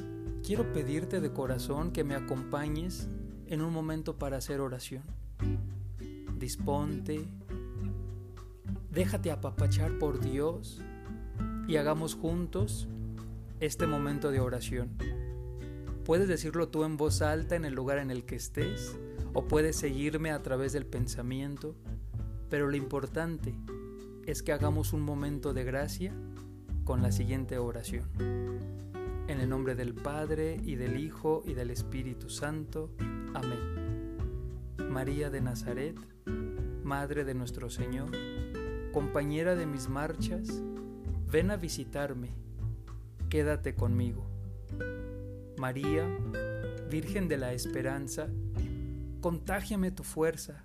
quiero 0.43 0.71
pedirte 0.71 1.19
de 1.19 1.31
corazón 1.31 1.91
que 1.91 2.03
me 2.03 2.15
acompañes 2.15 3.09
en 3.47 3.61
un 3.61 3.73
momento 3.73 4.17
para 4.17 4.37
hacer 4.37 4.61
oración 4.61 5.03
disponte, 6.43 7.25
déjate 8.91 9.31
apapachar 9.31 9.97
por 9.97 10.19
Dios 10.19 10.81
y 11.69 11.77
hagamos 11.77 12.15
juntos 12.15 12.89
este 13.61 13.87
momento 13.87 14.29
de 14.29 14.41
oración. 14.41 14.89
Puedes 16.03 16.27
decirlo 16.27 16.67
tú 16.67 16.83
en 16.83 16.97
voz 16.97 17.21
alta 17.21 17.55
en 17.55 17.63
el 17.63 17.73
lugar 17.73 17.97
en 17.97 18.11
el 18.11 18.25
que 18.25 18.35
estés 18.35 18.97
o 19.31 19.47
puedes 19.47 19.77
seguirme 19.77 20.31
a 20.31 20.43
través 20.43 20.73
del 20.73 20.85
pensamiento, 20.85 21.75
pero 22.49 22.67
lo 22.67 22.75
importante 22.75 23.55
es 24.25 24.43
que 24.43 24.51
hagamos 24.51 24.91
un 24.91 25.01
momento 25.01 25.53
de 25.53 25.63
gracia 25.63 26.13
con 26.83 27.01
la 27.01 27.13
siguiente 27.13 27.57
oración. 27.57 28.09
En 29.29 29.39
el 29.39 29.47
nombre 29.47 29.75
del 29.75 29.93
Padre 29.93 30.59
y 30.61 30.75
del 30.75 30.99
Hijo 30.99 31.41
y 31.45 31.53
del 31.53 31.69
Espíritu 31.69 32.29
Santo. 32.29 32.89
Amén. 33.33 33.82
María 34.93 35.31
de 35.31 35.41
Nazaret, 35.41 35.97
Madre 36.83 37.23
de 37.23 37.33
nuestro 37.33 37.71
Señor, 37.71 38.11
compañera 38.91 39.55
de 39.55 39.65
mis 39.65 39.89
marchas, 39.89 40.61
ven 41.31 41.49
a 41.49 41.57
visitarme, 41.57 42.29
quédate 43.27 43.73
conmigo. 43.73 44.27
María, 45.57 46.07
Virgen 46.91 47.27
de 47.27 47.37
la 47.37 47.53
Esperanza, 47.53 48.27
contágiame 49.19 49.89
tu 49.89 50.03
fuerza, 50.03 50.63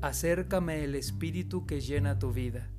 acércame 0.00 0.82
el 0.82 0.94
Espíritu 0.94 1.66
que 1.66 1.82
llena 1.82 2.18
tu 2.18 2.32
vida. 2.32 2.70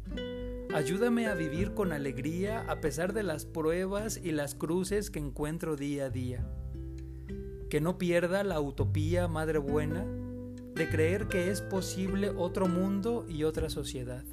Ayúdame 0.74 1.28
a 1.28 1.36
vivir 1.36 1.76
con 1.76 1.92
alegría 1.92 2.62
a 2.68 2.82
pesar 2.82 3.14
de 3.14 3.22
las 3.22 3.46
pruebas 3.46 4.20
y 4.22 4.32
las 4.32 4.56
cruces 4.56 5.12
que 5.12 5.20
encuentro 5.20 5.76
día 5.76 6.06
a 6.06 6.10
día. 6.10 6.44
Que 7.70 7.80
no 7.80 8.00
pierda 8.00 8.44
la 8.44 8.60
utopía, 8.60 9.28
Madre 9.28 9.60
Buena, 9.60 10.04
de 10.76 10.90
creer 10.90 11.28
que 11.28 11.52
es 11.52 11.62
posible 11.62 12.30
otro 12.30 12.68
mundo 12.68 13.26
y 13.30 13.44
otra 13.44 13.70
sociedad. 13.70 14.24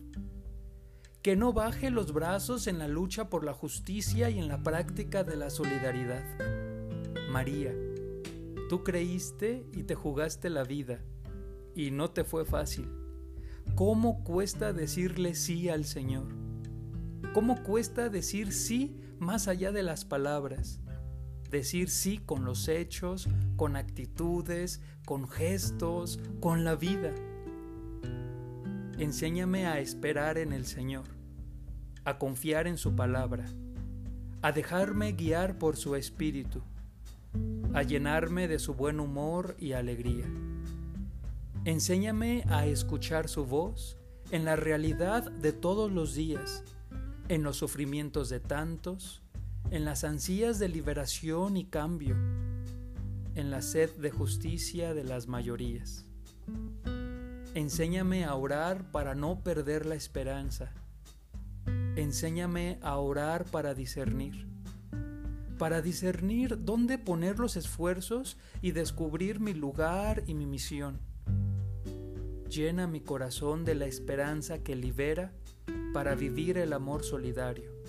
Que 1.23 1.37
no 1.37 1.53
baje 1.53 1.91
los 1.91 2.13
brazos 2.13 2.67
en 2.67 2.79
la 2.79 2.89
lucha 2.89 3.29
por 3.29 3.45
la 3.45 3.53
justicia 3.53 4.31
y 4.31 4.39
en 4.39 4.49
la 4.49 4.63
práctica 4.63 5.23
de 5.23 5.37
la 5.37 5.51
solidaridad. 5.51 6.25
María, 7.31 7.75
tú 8.71 8.83
creíste 8.83 9.67
y 9.73 9.83
te 9.83 9.95
jugaste 9.95 10.49
la 10.49 10.65
vida, 10.65 11.01
y 11.75 11.91
no 11.91 12.11
te 12.11 12.25
fue 12.25 12.47
fácil. 12.47 12.89
¿Cómo 13.75 14.25
cuesta 14.25 14.73
decirle 14.73 15.35
sí 15.35 15.69
al 15.69 15.85
Señor? 15.85 16.29
¿Cómo 17.35 17.63
cuesta 17.63 18.09
decir 18.09 18.53
sí 18.53 18.97
más 19.19 19.47
allá 19.47 19.73
de 19.73 19.83
las 19.83 20.07
palabras? 20.07 20.81
decir 21.51 21.91
sí 21.91 22.19
con 22.19 22.45
los 22.45 22.69
hechos, 22.69 23.29
con 23.57 23.77
actitudes, 23.77 24.81
con 25.11 25.29
gestos, 25.29 26.21
con 26.39 26.63
la 26.63 26.77
vida. 26.77 27.13
Enséñame 28.97 29.67
a 29.67 29.81
esperar 29.81 30.39
en 30.39 30.53
el 30.53 30.65
Señor, 30.67 31.03
a 32.05 32.17
confiar 32.17 32.69
en 32.69 32.79
su 32.79 32.95
palabra, 32.95 33.45
a 34.41 34.53
dejarme 34.53 35.11
guiar 35.15 35.59
por 35.59 35.77
su 35.77 35.97
espíritu, 35.97 36.63
a 37.75 37.83
llenarme 37.83 38.47
de 38.47 38.61
su 38.61 38.75
buen 38.75 39.01
humor 39.01 39.57
y 39.59 39.73
alegría. 39.73 40.27
Enséñame 41.65 42.45
a 42.47 42.67
escuchar 42.67 43.29
su 43.29 43.45
voz 43.45 43.99
en 44.31 44.45
la 44.45 44.55
realidad 44.55 45.29
de 45.29 45.53
todos 45.53 45.91
los 45.91 46.15
días, 46.15 46.63
en 47.27 47.43
los 47.43 47.57
sufrimientos 47.57 48.29
de 48.29 48.39
tantos, 48.39 49.23
en 49.73 49.85
las 49.85 50.05
ansías 50.05 50.61
de 50.61 50.69
liberación 50.69 51.57
y 51.57 51.65
cambio, 51.65 52.15
en 53.35 53.51
la 53.51 53.63
sed 53.63 53.91
de 53.97 54.11
justicia 54.11 54.95
de 54.95 55.05
las 55.05 55.29
mayorías. 55.29 56.07
Enséñame 57.55 58.25
a 58.25 58.35
orar 58.35 58.91
para 58.91 59.15
no 59.15 59.43
perder 59.43 59.87
la 59.87 59.95
esperanza. 59.95 60.73
Enséñame 61.97 62.79
a 62.83 62.97
orar 62.97 63.45
para 63.45 63.75
discernir, 63.75 64.47
para 65.59 65.83
discernir 65.83 66.65
dónde 66.65 66.99
poner 66.99 67.39
los 67.39 67.57
esfuerzos 67.57 68.37
y 68.63 68.73
descubrir 68.73 69.41
mi 69.41 69.55
lugar 69.55 70.23
y 70.27 70.35
mi 70.35 70.47
misión. 70.47 71.01
Llena 72.49 72.87
mi 72.87 73.01
corazón 73.01 73.65
de 73.65 73.75
la 73.75 73.87
esperanza 73.87 74.63
que 74.63 74.77
libera 74.77 75.33
para 75.93 76.15
vivir 76.15 76.59
el 76.59 76.73
amor 76.73 77.05
solidario 77.05 77.81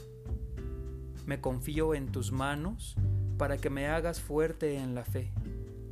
me 1.25 1.39
confío 1.39 1.93
en 1.93 2.11
tus 2.11 2.31
manos 2.31 2.95
para 3.41 3.57
que 3.57 3.71
me 3.71 3.87
hagas 3.87 4.21
fuerte 4.21 4.75
en 4.77 4.93
la 4.93 5.03
fe, 5.03 5.31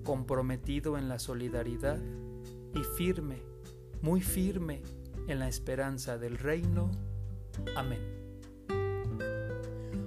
comprometido 0.03 0.99
en 0.99 1.09
la 1.09 1.17
solidaridad 1.17 1.97
y 2.75 2.83
firme, 2.95 3.41
muy 4.03 4.21
firme 4.21 4.83
en 5.27 5.39
la 5.39 5.47
esperanza 5.47 6.19
del 6.19 6.37
reino. 6.37 6.91
Amén. 7.75 8.01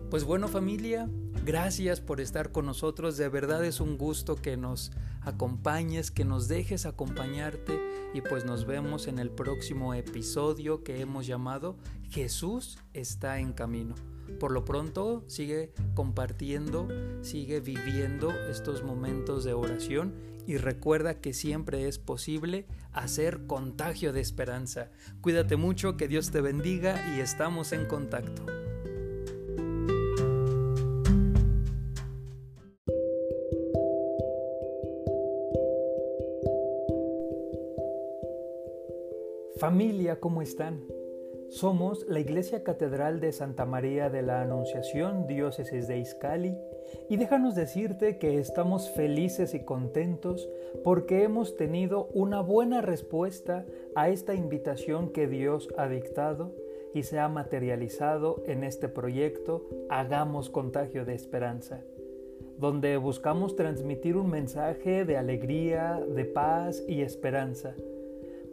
Pues 0.09 0.23
bueno 0.23 0.47
familia, 0.47 1.11
gracias 1.45 2.01
por 2.01 2.21
estar 2.21 2.53
con 2.53 2.65
nosotros. 2.65 3.17
De 3.17 3.29
verdad 3.29 3.65
es 3.65 3.81
un 3.81 3.99
gusto 3.99 4.37
que 4.37 4.57
nos 4.57 4.93
acompañes, 5.23 6.13
que 6.13 6.25
nos 6.25 6.47
dejes 6.47 6.87
acompañarte 6.87 7.77
y 8.15 8.21
pues 8.21 8.45
nos 8.45 8.67
vemos 8.67 9.09
en 9.09 9.19
el 9.19 9.33
próximo 9.33 9.95
episodio 9.95 10.85
que 10.85 11.01
hemos 11.01 11.27
llamado 11.27 11.77
Jesús 12.09 12.79
está 12.93 13.41
en 13.41 13.53
camino. 13.53 13.97
Por 14.39 14.53
lo 14.53 14.65
pronto 14.65 15.25
sigue 15.27 15.73
compartiendo, 15.95 16.89
sigue 17.23 17.61
viviendo 17.61 18.31
estos 18.51 18.83
momentos 18.83 19.45
de 19.45 19.55
oración 19.55 20.15
y 20.47 20.57
recuerda 20.57 21.21
que 21.21 21.33
siempre 21.33 21.87
es 21.89 21.99
posible 21.99 22.67
hacer 22.93 23.47
contagio 23.47 24.13
de 24.13 24.21
esperanza. 24.21 24.91
Cuídate 25.21 25.57
mucho, 25.57 25.97
que 25.97 26.09
Dios 26.09 26.31
te 26.31 26.41
bendiga 26.41 27.17
y 27.17 27.21
estamos 27.21 27.73
en 27.73 27.87
contacto. 27.87 28.45
Familia, 39.59 40.19
¿cómo 40.19 40.43
están? 40.43 40.83
Somos 41.53 42.07
la 42.09 42.19
Iglesia 42.19 42.65
Catedral 42.65 43.21
de 43.21 43.31
Santa 43.31 43.67
María 43.67 44.09
de 44.09 44.23
la 44.23 44.41
Anunciación, 44.41 45.27
diócesis 45.27 45.87
de 45.87 45.99
Izcali, 45.99 46.57
y 47.11 47.19
déjanos 47.19 47.55
decirte 47.55 48.17
que 48.17 48.39
estamos 48.39 48.91
felices 48.91 49.53
y 49.53 49.61
contentos 49.63 50.49
porque 50.83 51.25
hemos 51.25 51.55
tenido 51.59 52.07
una 52.15 52.41
buena 52.41 52.81
respuesta 52.81 53.67
a 53.95 54.09
esta 54.09 54.35
invitación 54.35 55.11
que 55.13 55.29
Dios 55.29 55.69
ha 55.77 55.89
dictado 55.89 56.55
y 56.95 57.03
se 57.03 57.19
ha 57.19 57.29
materializado 57.29 58.43
en 58.47 58.65
este 58.65 58.89
proyecto 58.89 59.69
Hagamos 59.91 60.49
Contagio 60.49 61.05
de 61.05 61.15
Esperanza, 61.15 61.83
donde 62.57 62.97
buscamos 62.97 63.57
transmitir 63.57 64.17
un 64.17 64.31
mensaje 64.31 65.05
de 65.05 65.19
alegría, 65.19 66.01
de 66.09 66.25
paz 66.25 66.83
y 66.89 67.03
esperanza 67.03 67.75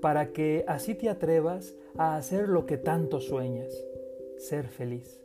para 0.02 0.32
que 0.32 0.64
así 0.68 0.96
te 0.96 1.10
atrevas 1.10 1.76
a 1.98 2.16
hacer 2.16 2.50
lo 2.50 2.66
que 2.66 2.78
tanto 2.78 3.20
sueñas, 3.20 3.74
ser 4.38 4.68
feliz, 4.68 5.22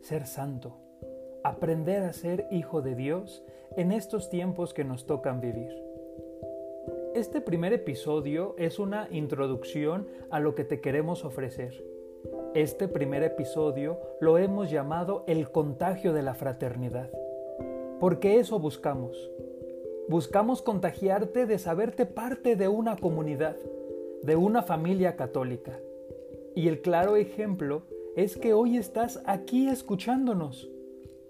ser 0.00 0.26
santo, 0.26 0.76
aprender 1.44 2.02
a 2.02 2.12
ser 2.12 2.46
hijo 2.50 2.82
de 2.82 2.94
Dios 2.94 3.44
en 3.76 3.92
estos 3.92 4.28
tiempos 4.28 4.74
que 4.74 4.84
nos 4.84 5.06
tocan 5.06 5.40
vivir. 5.40 5.70
Este 7.14 7.40
primer 7.40 7.72
episodio 7.72 8.54
es 8.58 8.78
una 8.78 9.08
introducción 9.10 10.06
a 10.30 10.40
lo 10.40 10.54
que 10.54 10.64
te 10.64 10.80
queremos 10.80 11.24
ofrecer. 11.24 11.84
Este 12.54 12.88
primer 12.88 13.22
episodio 13.22 13.98
lo 14.20 14.38
hemos 14.38 14.70
llamado 14.70 15.24
el 15.26 15.50
contagio 15.50 16.12
de 16.12 16.22
la 16.22 16.34
fraternidad, 16.34 17.10
porque 18.00 18.38
eso 18.38 18.58
buscamos. 18.58 19.30
Buscamos 20.08 20.62
contagiarte 20.62 21.46
de 21.46 21.58
saberte 21.58 22.06
parte 22.06 22.56
de 22.56 22.68
una 22.68 22.96
comunidad, 22.96 23.56
de 24.28 24.36
una 24.36 24.62
familia 24.62 25.16
católica. 25.16 25.80
Y 26.54 26.68
el 26.68 26.82
claro 26.82 27.16
ejemplo 27.16 27.84
es 28.14 28.36
que 28.36 28.52
hoy 28.52 28.76
estás 28.76 29.22
aquí 29.24 29.68
escuchándonos. 29.68 30.70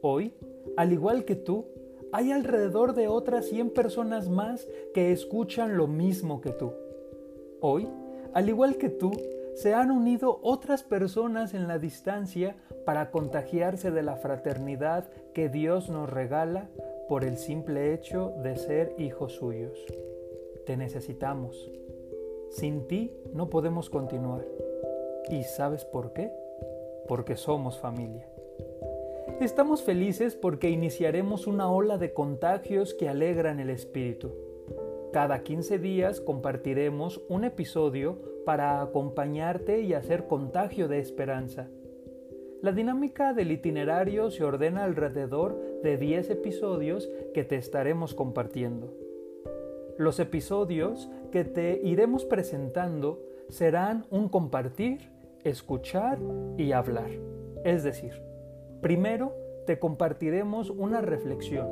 Hoy, 0.02 0.34
al 0.76 0.92
igual 0.92 1.24
que 1.24 1.36
tú, 1.36 1.66
hay 2.10 2.32
alrededor 2.32 2.94
de 2.94 3.06
otras 3.06 3.46
100 3.46 3.70
personas 3.70 4.28
más 4.28 4.66
que 4.94 5.12
escuchan 5.12 5.76
lo 5.76 5.86
mismo 5.86 6.40
que 6.40 6.50
tú. 6.50 6.72
Hoy, 7.60 7.86
al 8.34 8.48
igual 8.48 8.78
que 8.78 8.88
tú, 8.88 9.12
se 9.54 9.74
han 9.74 9.92
unido 9.92 10.40
otras 10.42 10.82
personas 10.82 11.54
en 11.54 11.68
la 11.68 11.78
distancia 11.78 12.56
para 12.84 13.12
contagiarse 13.12 13.92
de 13.92 14.02
la 14.02 14.16
fraternidad 14.16 15.08
que 15.34 15.48
Dios 15.48 15.88
nos 15.88 16.10
regala 16.10 16.68
por 17.08 17.22
el 17.22 17.36
simple 17.36 17.94
hecho 17.94 18.34
de 18.42 18.56
ser 18.56 18.96
hijos 18.98 19.34
suyos. 19.34 19.78
Te 20.66 20.76
necesitamos. 20.76 21.70
Sin 22.50 22.86
ti 22.86 23.12
no 23.34 23.50
podemos 23.50 23.90
continuar. 23.90 24.44
¿Y 25.30 25.42
sabes 25.44 25.84
por 25.84 26.12
qué? 26.12 26.32
Porque 27.06 27.36
somos 27.36 27.78
familia. 27.78 28.26
Estamos 29.40 29.82
felices 29.82 30.34
porque 30.34 30.70
iniciaremos 30.70 31.46
una 31.46 31.70
ola 31.70 31.98
de 31.98 32.12
contagios 32.12 32.94
que 32.94 33.08
alegran 33.08 33.60
el 33.60 33.70
espíritu. 33.70 34.32
Cada 35.12 35.42
15 35.42 35.78
días 35.78 36.20
compartiremos 36.20 37.22
un 37.28 37.44
episodio 37.44 38.18
para 38.44 38.80
acompañarte 38.80 39.82
y 39.82 39.92
hacer 39.92 40.26
contagio 40.26 40.88
de 40.88 40.98
esperanza. 41.00 41.68
La 42.62 42.72
dinámica 42.72 43.34
del 43.34 43.52
itinerario 43.52 44.30
se 44.30 44.42
ordena 44.42 44.84
alrededor 44.84 45.80
de 45.82 45.96
10 45.96 46.30
episodios 46.30 47.08
que 47.32 47.44
te 47.44 47.56
estaremos 47.56 48.14
compartiendo. 48.14 49.07
Los 49.98 50.20
episodios 50.20 51.10
que 51.32 51.42
te 51.42 51.80
iremos 51.82 52.24
presentando 52.24 53.20
serán 53.48 54.06
un 54.10 54.28
compartir, 54.28 55.10
escuchar 55.42 56.20
y 56.56 56.70
hablar. 56.70 57.10
Es 57.64 57.82
decir, 57.82 58.22
primero 58.80 59.34
te 59.66 59.80
compartiremos 59.80 60.70
una 60.70 61.00
reflexión, 61.00 61.68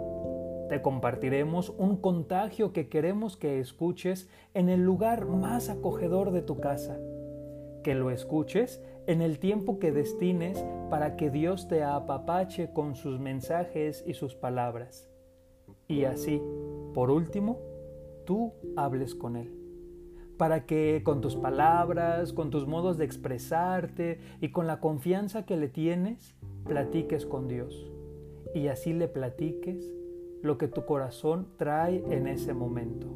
te 0.69 0.83
compartiremos 0.83 1.71
un 1.79 1.99
contagio 1.99 2.73
que 2.73 2.89
queremos 2.89 3.37
que 3.37 3.61
escuches 3.61 4.29
en 4.55 4.71
el 4.71 4.83
lugar 4.83 5.27
más 5.27 5.69
acogedor 5.69 6.33
de 6.33 6.43
tu 6.43 6.59
casa, 6.59 6.99
que 7.85 7.95
lo 7.95 8.11
escuches 8.11 8.83
en 9.07 9.23
el 9.23 9.39
tiempo 9.39 9.79
que 9.79 9.93
destines 9.93 10.65
para 10.91 11.15
que 11.15 11.31
Dios 11.31 11.69
te 11.69 11.85
apapache 11.85 12.73
con 12.73 12.97
sus 12.97 13.21
mensajes 13.21 14.03
y 14.05 14.15
sus 14.15 14.35
palabras. 14.35 15.09
Y 15.87 16.07
así, 16.07 16.43
por 16.93 17.12
último, 17.12 17.76
tú 18.27 18.53
hables 18.77 19.15
con 19.15 19.37
Él. 19.37 19.51
Para 20.37 20.67
que 20.67 21.01
con 21.03 21.23
tus 21.23 21.35
palabras, 21.35 22.35
con 22.35 22.51
tus 22.51 22.67
modos 22.67 22.99
de 22.99 23.07
expresarte 23.07 24.21
y 24.43 24.51
con 24.51 24.67
la 24.67 24.81
confianza 24.81 25.47
que 25.47 25.57
le 25.57 25.69
tienes, 25.69 26.35
platiques 26.67 27.25
con 27.25 27.49
Dios. 27.49 27.91
Y 28.55 28.69
así 28.69 28.93
le 28.93 29.09
platiques 29.09 29.91
lo 30.43 30.59
que 30.59 30.69
tu 30.69 30.85
corazón 30.85 31.49
trae 31.57 32.05
en 32.11 32.27
ese 32.27 32.53
momento. 32.53 33.07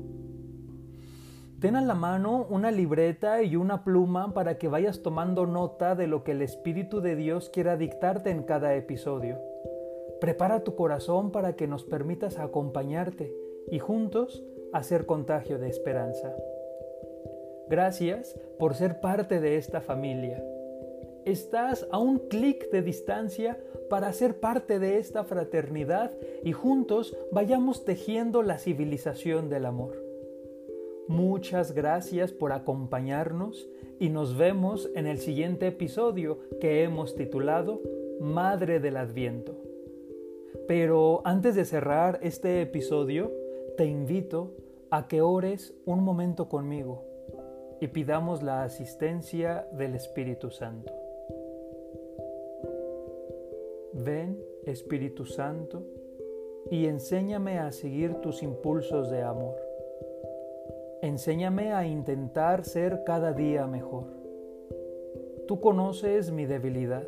Ten 1.61 1.77
a 1.77 1.83
la 1.83 1.95
mano 1.95 2.47
una 2.49 2.71
libreta 2.71 3.43
y 3.43 3.55
una 3.55 3.85
pluma 3.85 4.33
para 4.33 4.57
que 4.57 4.69
vayas 4.69 5.03
tomando 5.03 5.47
nota 5.47 5.95
de 5.95 6.07
lo 6.07 6.25
que 6.25 6.33
el 6.33 6.41
Espíritu 6.41 7.03
de 7.03 7.17
Dios 7.17 7.51
quiera 7.51 7.77
dictarte 7.77 8.31
en 8.31 8.45
cada 8.45 8.75
episodio. 8.75 9.39
Prepara 10.23 10.65
tu 10.65 10.75
corazón 10.75 11.31
para 11.31 11.57
que 11.57 11.67
nos 11.67 11.85
permitas 11.85 12.39
acompañarte 12.39 13.35
y 13.71 13.79
juntos 13.79 14.43
hacer 14.73 15.07
contagio 15.07 15.59
de 15.59 15.69
esperanza. 15.69 16.35
Gracias 17.69 18.39
por 18.59 18.75
ser 18.75 19.01
parte 19.01 19.41
de 19.41 19.57
esta 19.57 19.81
familia. 19.81 20.43
Estás 21.25 21.87
a 21.93 21.99
un 21.99 22.19
clic 22.19 22.71
de 22.71 22.83
distancia 22.83 23.59
para 23.89 24.13
ser 24.13 24.41
parte 24.41 24.79
de 24.79 24.99
esta 24.99 25.25
fraternidad 25.25 26.13
y 26.43 26.53
juntos 26.53 27.17
vayamos 27.31 27.85
tejiendo 27.85 28.43
la 28.43 28.59
civilización 28.59 29.49
del 29.49 29.67
amor. 29.67 30.03
Muchas 31.09 31.73
gracias 31.73 32.33
por 32.33 32.53
acompañarnos 32.53 33.69
y 33.99 34.09
nos 34.09 34.37
vemos 34.37 34.91
en 34.95 35.07
el 35.07 35.19
siguiente 35.19 35.67
episodio 35.67 36.39
que 36.61 36.83
hemos 36.85 37.15
titulado 37.15 37.83
Madre 38.21 38.81
del 38.81 38.97
Adviento. 38.97 39.57
Pero 40.67 41.21
antes 41.25 41.55
de 41.55 41.65
cerrar 41.65 42.19
este 42.23 42.63
episodio, 42.63 43.33
te 43.77 43.85
invito 43.87 44.55
a 44.91 45.09
que 45.09 45.23
ores 45.23 45.75
un 45.87 46.03
momento 46.03 46.49
conmigo 46.49 47.05
y 47.81 47.89
pidamos 47.89 48.43
la 48.43 48.63
asistencia 48.63 49.67
del 49.73 49.95
Espíritu 49.95 50.51
Santo. 50.51 50.93
Ven, 53.93 54.39
Espíritu 54.65 55.25
Santo, 55.25 55.83
y 56.71 56.87
enséñame 56.87 57.59
a 57.59 57.73
seguir 57.73 58.15
tus 58.17 58.43
impulsos 58.43 59.11
de 59.11 59.23
amor. 59.23 59.57
Enséñame 61.03 61.73
a 61.73 61.87
intentar 61.87 62.65
ser 62.65 63.03
cada 63.05 63.33
día 63.33 63.67
mejor. 63.67 64.05
Tú 65.49 65.61
conoces 65.61 66.31
mi 66.31 66.47
debilidad 66.47 67.07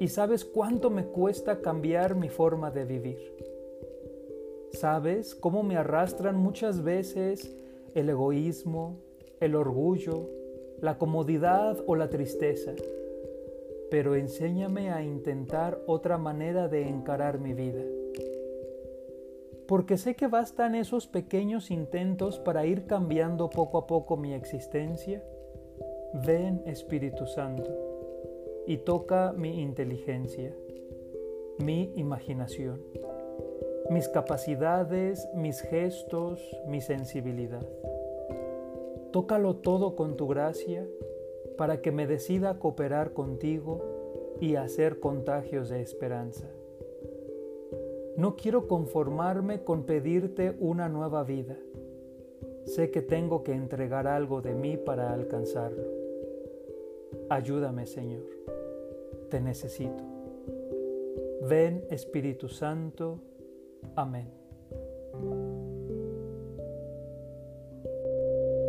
y 0.00 0.08
sabes 0.08 0.44
cuánto 0.44 0.90
me 0.90 1.04
cuesta 1.06 1.60
cambiar 1.60 2.14
mi 2.14 2.28
forma 2.28 2.70
de 2.70 2.84
vivir. 2.84 3.55
¿Sabes 4.72 5.34
cómo 5.34 5.62
me 5.62 5.76
arrastran 5.76 6.36
muchas 6.36 6.82
veces 6.82 7.54
el 7.94 8.08
egoísmo, 8.10 8.98
el 9.40 9.54
orgullo, 9.54 10.28
la 10.80 10.98
comodidad 10.98 11.78
o 11.86 11.96
la 11.96 12.10
tristeza? 12.10 12.72
Pero 13.90 14.16
enséñame 14.16 14.90
a 14.90 15.02
intentar 15.02 15.80
otra 15.86 16.18
manera 16.18 16.68
de 16.68 16.88
encarar 16.88 17.38
mi 17.38 17.54
vida. 17.54 17.82
Porque 19.66 19.96
sé 19.96 20.14
que 20.14 20.26
bastan 20.26 20.74
esos 20.74 21.06
pequeños 21.06 21.70
intentos 21.70 22.38
para 22.38 22.66
ir 22.66 22.86
cambiando 22.86 23.50
poco 23.50 23.78
a 23.78 23.86
poco 23.86 24.16
mi 24.16 24.32
existencia, 24.32 25.22
Ven 26.24 26.62
Espíritu 26.66 27.26
Santo 27.26 27.70
y 28.66 28.78
toca 28.78 29.32
mi 29.32 29.60
inteligencia, 29.60 30.54
mi 31.58 31.92
imaginación, 31.96 32.80
mis 33.90 34.08
capacidades, 34.08 35.28
mis 35.34 35.60
gestos, 35.60 36.40
mi 36.66 36.80
sensibilidad. 36.80 37.66
Tócalo 39.12 39.56
todo 39.56 39.96
con 39.96 40.16
tu 40.16 40.26
gracia 40.26 40.86
para 41.56 41.80
que 41.80 41.92
me 41.92 42.06
decida 42.06 42.58
cooperar 42.58 43.12
contigo 43.12 43.82
y 44.40 44.56
hacer 44.56 45.00
contagios 45.00 45.68
de 45.68 45.80
esperanza. 45.80 46.48
No 48.16 48.36
quiero 48.36 48.66
conformarme 48.66 49.62
con 49.62 49.84
pedirte 49.84 50.56
una 50.58 50.88
nueva 50.88 51.22
vida. 51.24 51.56
Sé 52.64 52.90
que 52.90 53.02
tengo 53.02 53.42
que 53.44 53.52
entregar 53.52 54.06
algo 54.06 54.42
de 54.42 54.54
mí 54.54 54.76
para 54.76 55.12
alcanzarlo. 55.12 55.84
Ayúdame, 57.28 57.86
Señor. 57.86 58.24
Te 59.30 59.40
necesito. 59.40 60.02
Ven, 61.48 61.84
Espíritu 61.90 62.48
Santo. 62.48 63.20
Amén. 63.96 64.26